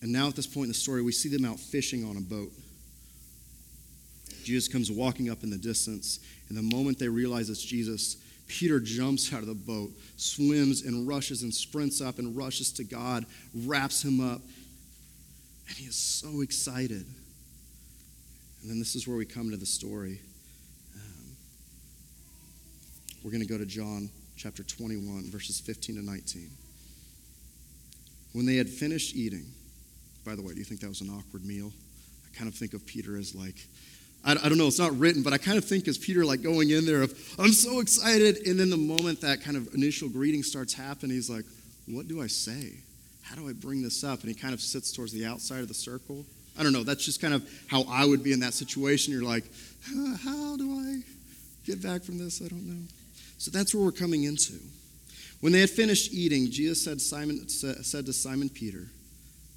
And 0.00 0.12
now, 0.12 0.28
at 0.28 0.36
this 0.36 0.46
point 0.46 0.66
in 0.66 0.68
the 0.68 0.74
story, 0.74 1.02
we 1.02 1.10
see 1.10 1.28
them 1.28 1.44
out 1.44 1.58
fishing 1.58 2.04
on 2.04 2.16
a 2.16 2.20
boat. 2.20 2.52
Jesus 4.44 4.68
comes 4.68 4.92
walking 4.92 5.28
up 5.28 5.42
in 5.42 5.50
the 5.50 5.58
distance, 5.58 6.20
and 6.48 6.56
the 6.56 6.62
moment 6.62 7.00
they 7.00 7.08
realize 7.08 7.50
it's 7.50 7.60
Jesus, 7.60 8.18
Peter 8.46 8.78
jumps 8.78 9.32
out 9.32 9.40
of 9.40 9.46
the 9.46 9.54
boat, 9.54 9.90
swims 10.16 10.82
and 10.82 11.08
rushes 11.08 11.42
and 11.42 11.52
sprints 11.52 12.00
up 12.00 12.18
and 12.18 12.36
rushes 12.36 12.72
to 12.72 12.84
God, 12.84 13.24
wraps 13.54 14.04
him 14.04 14.20
up, 14.20 14.40
and 15.68 15.76
he 15.76 15.86
is 15.86 15.96
so 15.96 16.40
excited. 16.40 17.06
And 18.62 18.70
then 18.70 18.78
this 18.78 18.94
is 18.94 19.08
where 19.08 19.16
we 19.16 19.24
come 19.26 19.50
to 19.50 19.56
the 19.56 19.66
story. 19.66 20.20
Um, 20.94 21.36
we're 23.22 23.30
going 23.30 23.42
to 23.42 23.48
go 23.48 23.58
to 23.58 23.66
John 23.66 24.10
chapter 24.36 24.62
21, 24.62 25.30
verses 25.30 25.60
15 25.60 25.96
to 25.96 26.02
19. 26.02 26.50
When 28.32 28.46
they 28.46 28.56
had 28.56 28.68
finished 28.68 29.14
eating, 29.14 29.46
by 30.24 30.34
the 30.34 30.42
way, 30.42 30.52
do 30.52 30.58
you 30.58 30.64
think 30.64 30.80
that 30.80 30.88
was 30.88 31.00
an 31.02 31.10
awkward 31.10 31.44
meal? 31.44 31.72
I 32.26 32.36
kind 32.36 32.48
of 32.48 32.54
think 32.54 32.74
of 32.74 32.84
Peter 32.86 33.16
as 33.16 33.34
like, 33.34 33.66
I, 34.24 34.32
I 34.32 34.48
don't 34.48 34.58
know, 34.58 34.66
it's 34.66 34.78
not 34.78 34.98
written, 34.98 35.22
but 35.22 35.32
I 35.32 35.38
kind 35.38 35.58
of 35.58 35.64
think 35.64 35.86
as 35.86 35.98
Peter 35.98 36.24
like 36.24 36.42
going 36.42 36.70
in 36.70 36.86
there 36.86 37.02
of, 37.02 37.12
I'm 37.38 37.52
so 37.52 37.80
excited. 37.80 38.46
And 38.46 38.58
then 38.58 38.70
the 38.70 38.76
moment 38.76 39.20
that 39.20 39.42
kind 39.42 39.56
of 39.56 39.74
initial 39.74 40.08
greeting 40.08 40.42
starts 40.42 40.72
happening, 40.72 41.16
he's 41.16 41.30
like, 41.30 41.44
what 41.86 42.08
do 42.08 42.22
I 42.22 42.26
say? 42.26 42.72
How 43.22 43.36
do 43.36 43.48
I 43.48 43.52
bring 43.52 43.82
this 43.82 44.04
up? 44.04 44.20
And 44.20 44.28
he 44.28 44.34
kind 44.34 44.54
of 44.54 44.60
sits 44.60 44.92
towards 44.92 45.12
the 45.12 45.26
outside 45.26 45.60
of 45.60 45.68
the 45.68 45.74
circle. 45.74 46.24
I 46.58 46.62
don't 46.62 46.72
know. 46.72 46.84
That's 46.84 47.04
just 47.04 47.20
kind 47.20 47.34
of 47.34 47.48
how 47.66 47.84
I 47.88 48.04
would 48.04 48.22
be 48.22 48.32
in 48.32 48.40
that 48.40 48.54
situation. 48.54 49.12
You're 49.12 49.24
like, 49.24 49.44
how 50.22 50.56
do 50.56 50.78
I 50.78 51.02
get 51.66 51.82
back 51.82 52.02
from 52.02 52.18
this? 52.18 52.40
I 52.42 52.48
don't 52.48 52.66
know. 52.66 52.86
So 53.38 53.50
that's 53.50 53.74
where 53.74 53.84
we're 53.84 53.92
coming 53.92 54.24
into. 54.24 54.54
When 55.40 55.52
they 55.52 55.60
had 55.60 55.70
finished 55.70 56.12
eating, 56.14 56.50
Jesus 56.50 56.82
said, 56.82 57.00
Simon, 57.00 57.48
said 57.48 58.06
to 58.06 58.12
Simon 58.12 58.48
Peter, 58.48 58.86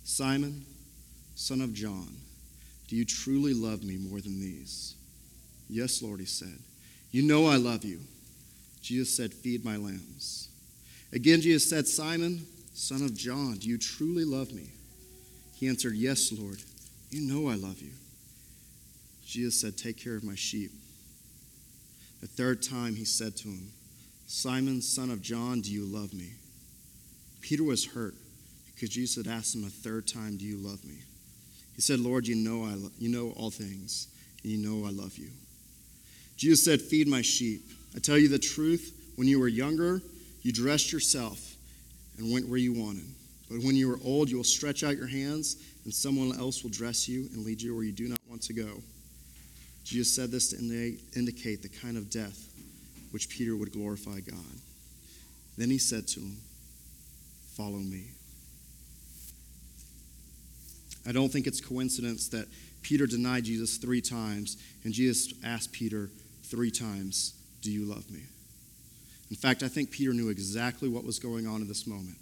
Simon, 0.04 0.66
son 1.36 1.62
of 1.62 1.74
John, 1.74 2.10
do 2.88 2.96
you 2.96 3.06
truly 3.06 3.54
love 3.54 3.84
me 3.84 3.98
more 3.98 4.22
than 4.22 4.40
these? 4.40 4.96
Yes, 5.70 6.02
Lord, 6.02 6.20
he 6.20 6.26
said. 6.26 6.58
You 7.12 7.24
know 7.24 7.48
I 7.48 7.58
love 7.58 7.84
you. 7.84 8.00
Jesus 8.82 9.16
said, 9.16 9.34
Feed 9.34 9.66
my 9.66 9.76
lambs. 9.76 10.50
Again, 11.12 11.42
Jesus 11.42 11.70
said, 11.70 11.88
Simon, 11.88 12.46
son 12.74 13.02
of 13.02 13.16
John, 13.16 13.56
do 13.56 13.68
you 13.68 13.78
truly 13.78 14.24
love 14.24 14.54
me? 14.54 14.70
He 15.56 15.68
answered, 15.68 15.96
Yes, 15.96 16.32
Lord. 16.32 16.60
You 17.10 17.22
know 17.22 17.50
I 17.50 17.56
love 17.56 17.82
you. 17.82 17.92
Jesus 19.26 19.60
said, 19.60 19.78
Take 19.78 20.02
care 20.02 20.16
of 20.16 20.24
my 20.24 20.36
sheep. 20.36 20.72
The 22.22 22.28
third 22.28 22.62
time 22.62 22.96
he 22.96 23.06
said 23.06 23.36
to 23.38 23.50
him, 23.50 23.72
Simon, 24.28 24.82
son 24.82 25.12
of 25.12 25.22
John, 25.22 25.62
do 25.62 25.72
you 25.72 25.86
love 25.86 26.14
me? 26.14 26.34
Peter 27.42 27.64
was 27.64 27.86
hurt 27.86 28.16
because 28.74 28.90
Jesus 28.90 29.16
had 29.16 29.32
asked 29.34 29.56
him 29.56 29.64
a 29.64 29.70
third 29.70 30.08
time, 30.08 30.38
Do 30.38 30.46
you 30.46 30.58
love 30.58 30.84
me? 30.84 31.00
He 31.78 31.82
said, 31.84 32.00
Lord, 32.00 32.28
you 32.28 32.36
know, 32.36 32.66
I 32.66 32.74
lo- 32.74 32.92
you 32.98 33.08
know 33.08 33.30
all 33.38 33.52
things, 33.52 34.08
and 34.42 34.52
you 34.52 34.58
know 34.58 34.86
I 34.86 34.90
love 34.90 35.16
you. 35.16 35.30
Jesus 36.36 36.66
said, 36.66 36.82
Feed 36.82 37.08
my 37.08 37.22
sheep. 37.22 37.62
I 37.96 38.00
tell 38.00 38.18
you 38.18 38.28
the 38.28 38.40
truth, 38.40 39.12
when 39.16 39.28
you 39.28 39.40
were 39.40 39.48
younger, 39.48 40.02
you 40.42 40.52
dressed 40.52 40.92
yourself 40.92 41.56
and 42.18 42.34
went 42.34 42.50
where 42.50 42.58
you 42.58 42.74
wanted. 42.74 43.06
But 43.50 43.60
when 43.60 43.76
you 43.76 43.94
are 43.94 44.00
old, 44.04 44.28
you 44.28 44.38
will 44.38 44.44
stretch 44.44 44.84
out 44.84 44.98
your 44.98 45.08
hands, 45.08 45.58
and 45.86 45.94
someone 45.94 46.38
else 46.40 46.64
will 46.64 46.72
dress 46.72 47.08
you 47.08 47.30
and 47.34 47.46
lead 47.46 47.62
you 47.62 47.76
where 47.76 47.84
you 47.84 47.92
do 47.92 48.10
not 48.10 48.20
want 48.28 48.42
to 48.44 48.54
go. 48.54 48.82
Jesus 49.84 50.14
said 50.14 50.32
this 50.32 50.50
to 50.50 50.58
indicate 51.16 51.62
the 51.62 51.70
kind 51.70 51.96
of 51.96 52.10
death 52.10 52.50
which 53.12 53.30
Peter 53.30 53.56
would 53.56 53.72
glorify 53.72 54.20
God. 54.20 54.60
Then 55.58 55.70
he 55.70 55.78
said 55.78 56.08
to 56.10 56.22
him, 56.22 56.38
Follow 57.56 57.78
me. 57.78 58.17
I 61.08 61.12
don't 61.14 61.32
think 61.32 61.48
it's 61.48 61.62
coincidence 61.62 62.28
that 62.30 62.48
Peter 62.82 63.08
denied 63.08 63.46
Jesus 63.46 63.78
three 63.78 64.02
times, 64.02 64.58
and 64.84 64.94
Jesus 64.94 65.34
asked 65.44 65.72
Peter 65.72 66.10
three 66.44 66.72
times, 66.72 67.34
Do 67.62 67.72
you 67.72 67.86
love 67.86 68.10
me? 68.12 68.22
In 69.30 69.36
fact, 69.36 69.64
I 69.64 69.68
think 69.68 69.92
Peter 69.92 70.14
knew 70.14 70.30
exactly 70.30 70.90
what 70.90 71.04
was 71.04 71.20
going 71.20 71.48
on 71.48 71.62
in 71.62 71.68
this 71.68 71.88
moment. 71.88 72.18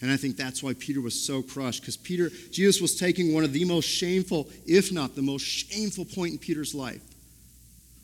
And 0.00 0.10
I 0.10 0.16
think 0.16 0.36
that's 0.36 0.62
why 0.62 0.74
Peter 0.74 1.00
was 1.00 1.20
so 1.20 1.42
crushed, 1.42 1.82
because 1.82 1.96
Peter, 1.96 2.28
Jesus 2.50 2.80
was 2.80 2.96
taking 2.96 3.32
one 3.32 3.44
of 3.44 3.52
the 3.52 3.64
most 3.64 3.88
shameful, 3.88 4.48
if 4.66 4.92
not 4.92 5.14
the 5.14 5.22
most 5.22 5.42
shameful 5.42 6.04
point 6.04 6.32
in 6.32 6.38
Peter's 6.38 6.74
life, 6.74 7.02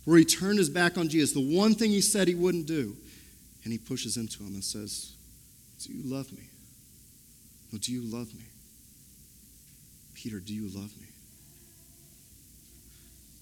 where 0.04 0.18
he 0.18 0.24
turned 0.24 0.59
his 0.59 0.70
back 0.70 0.96
on 0.96 1.09
Jesus, 1.09 1.33
the 1.33 1.57
one 1.57 1.74
thing 1.74 1.90
he 1.90 2.00
said 2.00 2.28
he 2.28 2.37
wouldn't 2.37 2.66
do, 2.66 2.96
and 3.64 3.72
he 3.72 3.78
pushes 3.78 4.16
into 4.16 4.44
him 4.44 4.54
and 4.54 4.62
says, 4.62 5.14
Do 5.83 5.92
you 5.92 6.02
love 6.04 6.33
me? 6.33 6.48
No, 7.72 7.78
do 7.78 7.92
you 7.92 8.02
love 8.02 8.33
me? 8.35 8.44
Peter, 10.22 10.40
do 10.40 10.52
you 10.52 10.68
love 10.76 10.90
me? 11.00 11.07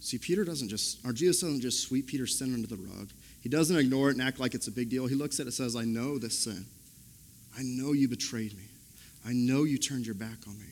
See, 0.00 0.18
Peter 0.18 0.44
doesn't 0.44 0.68
just, 0.68 1.04
or 1.06 1.12
Jesus 1.12 1.40
doesn't 1.40 1.62
just 1.62 1.88
sweep 1.88 2.06
Peter's 2.06 2.38
sin 2.38 2.52
under 2.52 2.66
the 2.66 2.76
rug. 2.76 3.08
He 3.40 3.48
doesn't 3.48 3.76
ignore 3.76 4.10
it 4.10 4.16
and 4.16 4.22
act 4.22 4.38
like 4.38 4.54
it's 4.54 4.68
a 4.68 4.72
big 4.72 4.90
deal. 4.90 5.06
He 5.06 5.14
looks 5.14 5.40
at 5.40 5.44
it 5.44 5.46
and 5.46 5.54
says, 5.54 5.74
I 5.74 5.84
know 5.84 6.18
this 6.18 6.38
sin. 6.38 6.66
I 7.58 7.62
know 7.62 7.92
you 7.92 8.08
betrayed 8.08 8.54
me. 8.56 8.64
I 9.26 9.32
know 9.32 9.64
you 9.64 9.78
turned 9.78 10.04
your 10.04 10.14
back 10.14 10.36
on 10.46 10.58
me. 10.58 10.66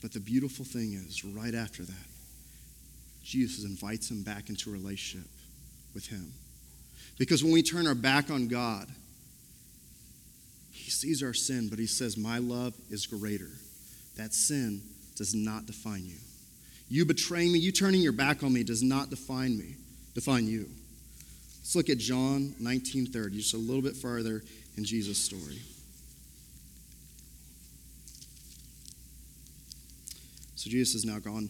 But 0.00 0.12
the 0.12 0.20
beautiful 0.20 0.64
thing 0.64 0.94
is, 0.94 1.22
right 1.22 1.54
after 1.54 1.82
that, 1.82 2.08
Jesus 3.22 3.64
invites 3.64 4.10
him 4.10 4.22
back 4.22 4.48
into 4.48 4.70
a 4.70 4.72
relationship 4.72 5.28
with 5.94 6.06
him. 6.06 6.32
Because 7.18 7.44
when 7.44 7.52
we 7.52 7.62
turn 7.62 7.86
our 7.86 7.94
back 7.94 8.30
on 8.30 8.48
God, 8.48 8.86
he 10.70 10.90
sees 10.90 11.22
our 11.22 11.34
sin, 11.34 11.68
but 11.68 11.78
he 11.78 11.86
says, 11.86 12.16
My 12.16 12.38
love 12.38 12.74
is 12.88 13.06
greater. 13.06 13.50
That 14.18 14.34
sin 14.34 14.82
does 15.16 15.34
not 15.34 15.66
define 15.66 16.04
you. 16.04 16.16
You 16.90 17.04
betraying 17.04 17.52
me, 17.52 17.60
you 17.60 17.72
turning 17.72 18.02
your 18.02 18.12
back 18.12 18.42
on 18.42 18.52
me 18.52 18.64
does 18.64 18.82
not 18.82 19.10
define 19.10 19.56
me, 19.56 19.76
define 20.14 20.46
you. 20.46 20.68
Let's 21.60 21.76
look 21.76 21.88
at 21.88 21.98
John 21.98 22.54
19:30, 22.60 23.36
just 23.36 23.54
a 23.54 23.58
little 23.58 23.82
bit 23.82 23.96
farther 23.96 24.42
in 24.76 24.84
Jesus' 24.84 25.18
story. 25.18 25.60
So 30.56 30.68
Jesus 30.68 30.96
is 30.96 31.04
now 31.04 31.20
gone 31.20 31.48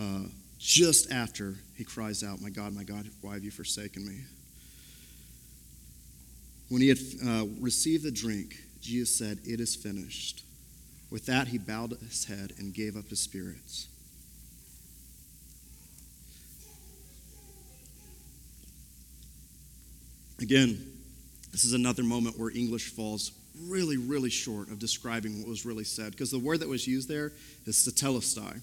uh, 0.00 0.28
just 0.58 1.12
after 1.12 1.54
he 1.76 1.84
cries 1.84 2.24
out, 2.24 2.40
My 2.40 2.48
God, 2.48 2.74
my 2.74 2.84
God, 2.84 3.10
why 3.20 3.34
have 3.34 3.44
you 3.44 3.50
forsaken 3.50 4.06
me? 4.08 4.20
When 6.70 6.80
he 6.80 6.88
had 6.88 6.98
uh, 7.24 7.46
received 7.60 8.04
the 8.04 8.10
drink, 8.10 8.56
Jesus 8.80 9.18
said, 9.18 9.40
It 9.44 9.60
is 9.60 9.76
finished. 9.76 10.45
With 11.16 11.24
that, 11.24 11.48
he 11.48 11.56
bowed 11.56 11.96
his 12.06 12.26
head 12.26 12.52
and 12.58 12.74
gave 12.74 12.94
up 12.94 13.08
his 13.08 13.20
spirits. 13.20 13.88
Again, 20.42 20.78
this 21.52 21.64
is 21.64 21.72
another 21.72 22.02
moment 22.02 22.38
where 22.38 22.50
English 22.50 22.90
falls 22.90 23.32
really, 23.62 23.96
really 23.96 24.28
short 24.28 24.68
of 24.68 24.78
describing 24.78 25.38
what 25.38 25.48
was 25.48 25.64
really 25.64 25.84
said, 25.84 26.10
because 26.12 26.30
the 26.30 26.38
word 26.38 26.60
that 26.60 26.68
was 26.68 26.86
used 26.86 27.08
there 27.08 27.32
is 27.64 27.78
tetelestai. 27.78 28.60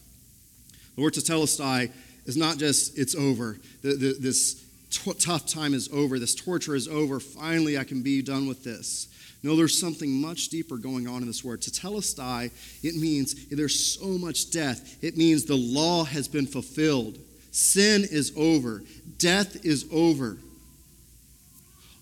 The 0.96 1.02
word 1.02 1.14
tetelestai 1.14 1.92
is 2.28 2.38
not 2.38 2.60
just 2.60 3.00
it's 3.00 3.16
over, 3.16 3.58
the, 3.82 3.96
the, 3.96 4.16
this 4.20 4.64
t- 4.92 5.12
tough 5.14 5.48
time 5.48 5.74
is 5.74 5.90
over, 5.92 6.20
this 6.20 6.36
torture 6.36 6.76
is 6.76 6.88
over, 6.88 7.20
finally 7.20 7.80
I 7.80 7.84
can 7.84 8.04
be 8.04 8.22
done 8.22 8.48
with 8.48 8.64
this. 8.64 9.08
No, 9.44 9.58
there's 9.58 9.78
something 9.78 10.10
much 10.10 10.48
deeper 10.48 10.78
going 10.78 11.06
on 11.06 11.22
in 11.22 11.28
this 11.28 11.44
word. 11.44 11.62
Tetelestai, 11.62 12.50
it 12.82 12.96
means 12.96 13.48
there's 13.50 13.78
so 13.78 14.08
much 14.18 14.52
death. 14.52 14.98
It 15.04 15.18
means 15.18 15.44
the 15.44 15.58
law 15.58 16.06
has 16.06 16.30
been 16.30 16.48
fulfilled. 16.48 17.20
Sin 17.52 18.08
is 18.10 18.32
over. 18.38 18.84
Death 19.18 19.66
is 19.66 19.86
over. 19.92 20.38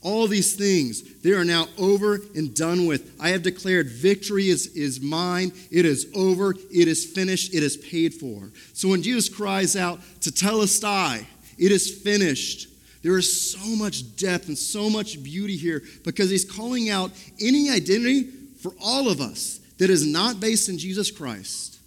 All 0.04 0.28
these 0.28 0.56
things, 0.56 1.22
they 1.22 1.32
are 1.34 1.44
now 1.44 1.68
over 1.78 2.20
and 2.36 2.56
done 2.56 2.86
with. 2.88 3.16
I 3.20 3.30
have 3.30 3.44
declared 3.44 3.88
victory 3.88 4.50
is, 4.50 4.68
is 4.76 5.02
mine. 5.02 5.52
It 5.72 5.86
is 5.86 6.12
over. 6.16 6.56
It 6.72 6.88
is 6.88 7.06
finished. 7.06 7.54
It 7.54 7.64
is 7.64 7.78
paid 7.78 8.14
for. 8.14 8.52
So 8.74 8.90
when 8.90 9.04
Jesus 9.04 9.30
cries 9.30 9.76
out 9.76 10.00
to 10.22 10.32
tetelestai, 10.32 11.26
it 11.58 11.72
is 11.72 12.02
finished. 12.02 12.71
There 13.04 13.18
is 13.18 13.52
so 13.52 13.76
much 13.76 14.16
depth 14.16 14.48
and 14.48 14.58
so 14.58 14.90
much 14.90 15.24
beauty 15.24 15.58
here 15.58 15.82
because 16.04 16.30
he's 16.30 16.50
calling 16.50 16.90
out 16.90 17.12
any 17.40 17.70
identity 17.70 18.24
for 18.62 18.74
all 18.82 19.10
of 19.10 19.20
us 19.20 19.60
that 19.80 19.90
is 19.90 20.06
not 20.06 20.40
based 20.40 20.70
in 20.70 20.78
Jesus 20.78 21.10
Christ. 21.10 21.80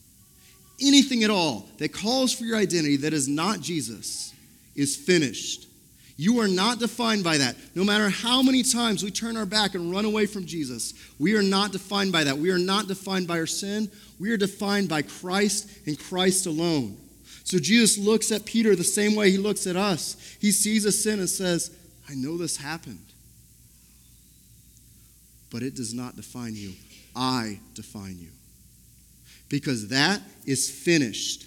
Anything 0.80 1.22
at 1.22 1.30
all 1.30 1.68
that 1.78 1.92
calls 1.92 2.32
for 2.32 2.44
your 2.44 2.58
identity 2.58 2.96
that 2.98 3.12
is 3.12 3.28
not 3.28 3.60
Jesus 3.60 4.34
is 4.74 4.96
finished. 4.96 5.68
You 6.16 6.40
are 6.40 6.48
not 6.48 6.78
defined 6.78 7.24
by 7.24 7.38
that. 7.38 7.56
No 7.74 7.84
matter 7.84 8.08
how 8.08 8.42
many 8.42 8.62
times 8.62 9.02
we 9.02 9.10
turn 9.10 9.36
our 9.36 9.46
back 9.46 9.74
and 9.74 9.92
run 9.92 10.04
away 10.04 10.26
from 10.26 10.46
Jesus, 10.46 10.94
we 11.18 11.36
are 11.36 11.42
not 11.42 11.72
defined 11.72 12.12
by 12.12 12.24
that. 12.24 12.38
We 12.38 12.50
are 12.50 12.58
not 12.58 12.86
defined 12.86 13.26
by 13.26 13.38
our 13.38 13.46
sin. 13.46 13.90
We 14.20 14.30
are 14.30 14.36
defined 14.36 14.88
by 14.88 15.02
Christ 15.02 15.68
and 15.86 15.98
Christ 15.98 16.46
alone. 16.46 16.96
So 17.44 17.58
Jesus 17.58 17.98
looks 17.98 18.32
at 18.32 18.46
Peter 18.46 18.74
the 18.74 18.82
same 18.82 19.14
way 19.14 19.30
he 19.30 19.36
looks 19.36 19.66
at 19.66 19.76
us. 19.76 20.16
He 20.40 20.50
sees 20.50 20.84
a 20.84 20.92
sin 20.92 21.20
and 21.20 21.28
says, 21.28 21.70
I 22.08 22.14
know 22.14 22.36
this 22.36 22.56
happened. 22.56 23.04
But 25.50 25.62
it 25.62 25.76
does 25.76 25.94
not 25.94 26.16
define 26.16 26.54
you. 26.54 26.72
I 27.14 27.60
define 27.74 28.18
you. 28.18 28.30
Because 29.48 29.88
that 29.88 30.20
is 30.46 30.70
finished. 30.70 31.46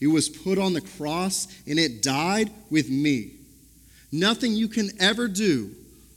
It 0.00 0.08
was 0.08 0.28
put 0.28 0.58
on 0.58 0.72
the 0.72 0.80
cross 0.80 1.46
and 1.66 1.78
it 1.78 2.02
died 2.02 2.50
with 2.70 2.88
me. 2.90 3.32
Nothing 4.10 4.52
you 4.52 4.68
can 4.68 4.90
ever 4.98 5.28
do 5.28 5.70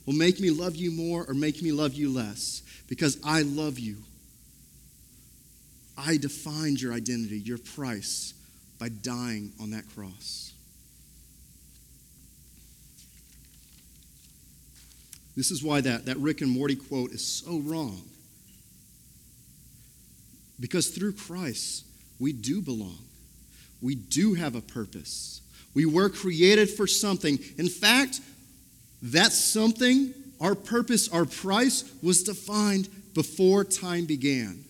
will 0.05 0.13
make 0.13 0.39
me 0.39 0.51
love 0.51 0.75
you 0.75 0.91
more 0.91 1.25
or 1.27 1.33
make 1.33 1.61
me 1.61 1.71
love 1.71 1.93
you 1.93 2.09
less 2.11 2.63
because 2.87 3.17
I 3.23 3.41
love 3.41 3.77
you. 3.77 3.97
I 5.97 6.17
defined 6.17 6.81
your 6.81 6.93
identity, 6.93 7.39
your 7.39 7.57
price, 7.57 8.33
by 8.79 8.89
dying 8.89 9.51
on 9.59 9.71
that 9.71 9.83
cross. 9.95 10.53
This 15.35 15.51
is 15.51 15.63
why 15.63 15.81
that, 15.81 16.05
that 16.05 16.17
Rick 16.17 16.41
and 16.41 16.49
Morty 16.49 16.75
quote 16.75 17.11
is 17.11 17.23
so 17.23 17.59
wrong. 17.59 18.01
Because 20.59 20.89
through 20.89 21.13
Christ, 21.13 21.85
we 22.19 22.33
do 22.33 22.61
belong. 22.61 22.97
We 23.81 23.93
do 23.93 24.33
have 24.33 24.55
a 24.55 24.61
purpose. 24.61 25.41
We 25.75 25.85
were 25.85 26.09
created 26.09 26.71
for 26.71 26.87
something. 26.87 27.37
In 27.59 27.69
fact, 27.69 28.19
that 29.03 29.31
something, 29.31 30.11
our 30.41 30.55
purpose, 30.55 31.07
our 31.09 31.25
price, 31.25 31.83
was 32.01 32.23
defined 32.23 32.89
before 33.13 33.63
time 33.63 34.05
began. 34.05 34.63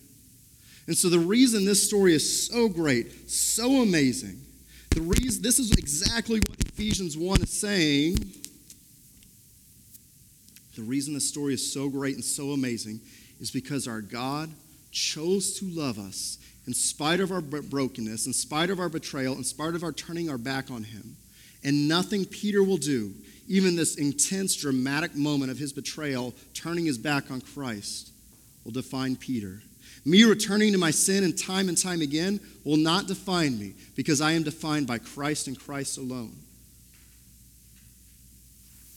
And 0.88 0.96
so 0.96 1.10
the 1.10 1.18
reason 1.18 1.66
this 1.66 1.86
story 1.86 2.14
is 2.14 2.48
so 2.48 2.66
great, 2.66 3.30
so 3.30 3.82
amazing, 3.82 4.40
the 4.90 5.02
reason 5.02 5.42
this 5.42 5.58
is 5.58 5.70
exactly 5.72 6.40
what 6.40 6.58
Ephesians 6.64 7.16
1 7.16 7.42
is 7.42 7.50
saying. 7.50 8.16
The 10.76 10.82
reason 10.82 11.12
this 11.12 11.28
story 11.28 11.52
is 11.52 11.72
so 11.72 11.90
great 11.90 12.14
and 12.14 12.24
so 12.24 12.52
amazing 12.52 13.00
is 13.38 13.50
because 13.50 13.86
our 13.86 14.00
God 14.00 14.48
chose 14.90 15.58
to 15.58 15.66
love 15.66 15.98
us 15.98 16.38
in 16.66 16.72
spite 16.72 17.20
of 17.20 17.32
our 17.32 17.42
brokenness, 17.42 18.26
in 18.26 18.32
spite 18.32 18.70
of 18.70 18.80
our 18.80 18.88
betrayal, 18.88 19.36
in 19.36 19.44
spite 19.44 19.74
of 19.74 19.84
our 19.84 19.92
turning 19.92 20.30
our 20.30 20.38
back 20.38 20.70
on 20.70 20.84
him. 20.84 21.16
And 21.62 21.86
nothing 21.86 22.24
Peter 22.24 22.64
will 22.64 22.76
do, 22.78 23.12
even 23.46 23.76
this 23.76 23.96
intense, 23.96 24.56
dramatic 24.56 25.14
moment 25.14 25.50
of 25.50 25.58
his 25.58 25.72
betrayal, 25.72 26.34
turning 26.54 26.86
his 26.86 26.96
back 26.96 27.30
on 27.30 27.42
Christ, 27.42 28.10
will 28.64 28.72
define 28.72 29.16
Peter. 29.16 29.60
Me 30.04 30.24
returning 30.24 30.72
to 30.72 30.78
my 30.78 30.90
sin 30.90 31.24
and 31.24 31.36
time 31.36 31.68
and 31.68 31.76
time 31.76 32.00
again 32.00 32.40
will 32.64 32.76
not 32.76 33.06
define 33.06 33.58
me 33.58 33.74
because 33.96 34.20
I 34.20 34.32
am 34.32 34.42
defined 34.42 34.86
by 34.86 34.98
Christ 34.98 35.48
and 35.48 35.58
Christ 35.58 35.98
alone. 35.98 36.34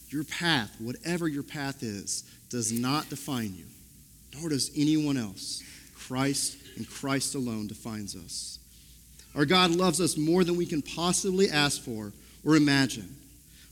Your 0.08 0.24
path, 0.24 0.74
whatever 0.78 1.26
your 1.26 1.42
path 1.42 1.82
is, 1.82 2.24
does 2.50 2.70
not 2.70 3.08
define 3.08 3.54
you, 3.56 3.64
nor 4.38 4.50
does 4.50 4.70
anyone 4.76 5.16
else. 5.16 5.62
Christ 5.94 6.58
and 6.76 6.88
Christ 6.88 7.34
alone 7.34 7.66
defines 7.66 8.14
us. 8.14 8.58
Our 9.34 9.46
God 9.46 9.70
loves 9.70 10.00
us 10.00 10.18
more 10.18 10.44
than 10.44 10.56
we 10.56 10.66
can 10.66 10.82
possibly 10.82 11.48
ask 11.48 11.80
for 11.82 12.12
or 12.44 12.56
imagine 12.56 13.16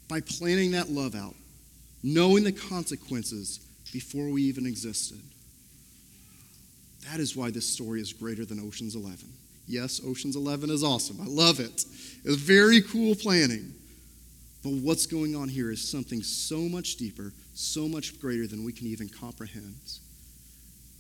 by 0.08 0.20
planning 0.20 0.70
that 0.72 0.90
love 0.90 1.14
out, 1.14 1.34
knowing 2.02 2.44
the 2.44 2.52
consequences 2.52 3.60
before 3.92 4.28
we 4.30 4.42
even 4.42 4.66
existed. 4.66 5.20
That 7.08 7.20
is 7.20 7.36
why 7.36 7.50
this 7.50 7.66
story 7.66 8.00
is 8.00 8.12
greater 8.12 8.44
than 8.44 8.60
Ocean's 8.60 8.94
11. 8.94 9.18
Yes, 9.66 10.00
Ocean's 10.04 10.36
11 10.36 10.70
is 10.70 10.82
awesome. 10.82 11.20
I 11.20 11.26
love 11.26 11.60
it. 11.60 11.84
It's 12.24 12.36
very 12.36 12.82
cool 12.82 13.14
planning. 13.14 13.74
But 14.62 14.72
what's 14.72 15.06
going 15.06 15.34
on 15.34 15.48
here 15.48 15.70
is 15.70 15.88
something 15.88 16.22
so 16.22 16.58
much 16.58 16.96
deeper, 16.96 17.32
so 17.54 17.88
much 17.88 18.20
greater 18.20 18.46
than 18.46 18.64
we 18.64 18.72
can 18.72 18.86
even 18.86 19.08
comprehend. 19.08 19.98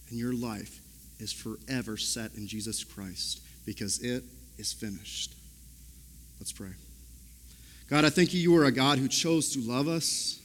And 0.08 0.18
your 0.18 0.32
life 0.32 0.80
is 1.18 1.32
forever 1.32 1.96
set 1.96 2.34
in 2.34 2.46
Jesus 2.46 2.82
Christ 2.82 3.42
because 3.66 3.98
it 3.98 4.24
is 4.56 4.72
finished. 4.72 5.34
Let's 6.38 6.52
pray. 6.52 6.70
God, 7.88 8.04
I 8.04 8.10
thank 8.10 8.32
you, 8.32 8.40
you 8.40 8.56
are 8.56 8.64
a 8.64 8.72
God 8.72 8.98
who 8.98 9.08
chose 9.08 9.52
to 9.52 9.60
love 9.60 9.88
us, 9.88 10.40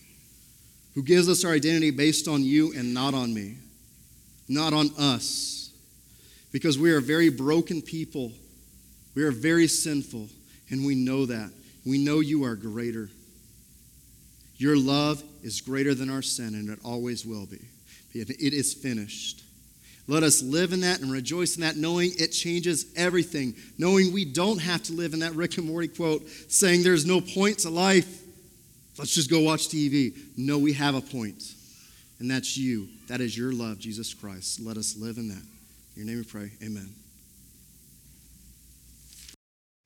who 0.93 1.03
gives 1.03 1.29
us 1.29 1.45
our 1.45 1.51
identity 1.51 1.91
based 1.91 2.27
on 2.27 2.43
you 2.43 2.73
and 2.73 2.93
not 2.93 3.13
on 3.13 3.33
me, 3.33 3.55
not 4.47 4.73
on 4.73 4.89
us, 4.97 5.71
because 6.51 6.77
we 6.77 6.91
are 6.91 7.01
very 7.01 7.29
broken 7.29 7.81
people. 7.81 8.31
We 9.15 9.23
are 9.23 9.31
very 9.31 9.67
sinful, 9.67 10.27
and 10.69 10.85
we 10.85 10.95
know 10.95 11.25
that. 11.25 11.51
We 11.85 11.97
know 11.97 12.19
you 12.19 12.43
are 12.43 12.55
greater. 12.55 13.09
Your 14.57 14.77
love 14.77 15.21
is 15.43 15.61
greater 15.61 15.93
than 15.93 16.09
our 16.09 16.21
sin, 16.21 16.55
and 16.55 16.69
it 16.69 16.79
always 16.83 17.25
will 17.25 17.45
be. 17.45 17.59
It 18.13 18.53
is 18.53 18.73
finished. 18.73 19.43
Let 20.07 20.23
us 20.23 20.41
live 20.43 20.71
in 20.71 20.81
that 20.81 21.01
and 21.01 21.11
rejoice 21.11 21.55
in 21.55 21.61
that, 21.61 21.77
knowing 21.77 22.11
it 22.17 22.27
changes 22.27 22.85
everything. 22.95 23.55
Knowing 23.77 24.13
we 24.13 24.23
don't 24.23 24.59
have 24.59 24.83
to 24.83 24.93
live 24.93 25.13
in 25.13 25.19
that 25.19 25.33
Rick 25.33 25.57
and 25.57 25.67
Morty 25.67 25.87
quote 25.87 26.27
saying 26.47 26.83
there's 26.83 27.05
no 27.05 27.19
point 27.19 27.59
to 27.59 27.69
life. 27.69 28.21
Let's 28.97 29.13
just 29.13 29.29
go 29.29 29.41
watch 29.41 29.67
TV. 29.67 30.15
No, 30.37 30.57
we 30.59 30.73
have 30.73 30.95
a 30.95 31.01
point, 31.01 31.43
and 32.19 32.29
that's 32.29 32.57
you. 32.57 32.87
That 33.07 33.21
is 33.21 33.37
your 33.37 33.51
love, 33.51 33.79
Jesus 33.79 34.13
Christ. 34.13 34.59
Let 34.61 34.77
us 34.77 34.95
live 34.97 35.17
in 35.17 35.29
that. 35.29 35.43
In 35.95 36.03
your 36.03 36.05
name 36.05 36.17
we 36.17 36.23
pray. 36.23 36.51
Amen. 36.63 36.89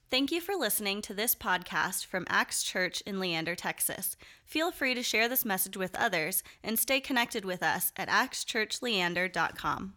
Thank 0.09 0.31
you 0.31 0.41
for 0.41 0.55
listening 0.55 1.03
to 1.03 1.13
this 1.13 1.35
podcast 1.35 2.07
from 2.07 2.25
Axe 2.29 2.63
Church 2.63 3.01
in 3.01 3.19
Leander, 3.19 3.53
Texas. 3.55 4.17
Feel 4.43 4.71
free 4.71 4.95
to 4.95 5.03
share 5.03 5.29
this 5.29 5.45
message 5.45 5.77
with 5.77 5.95
others 5.95 6.41
and 6.63 6.79
stay 6.79 6.99
connected 6.99 7.45
with 7.45 7.61
us 7.61 7.91
at 7.95 8.09
axchurchleander.com. 8.09 9.93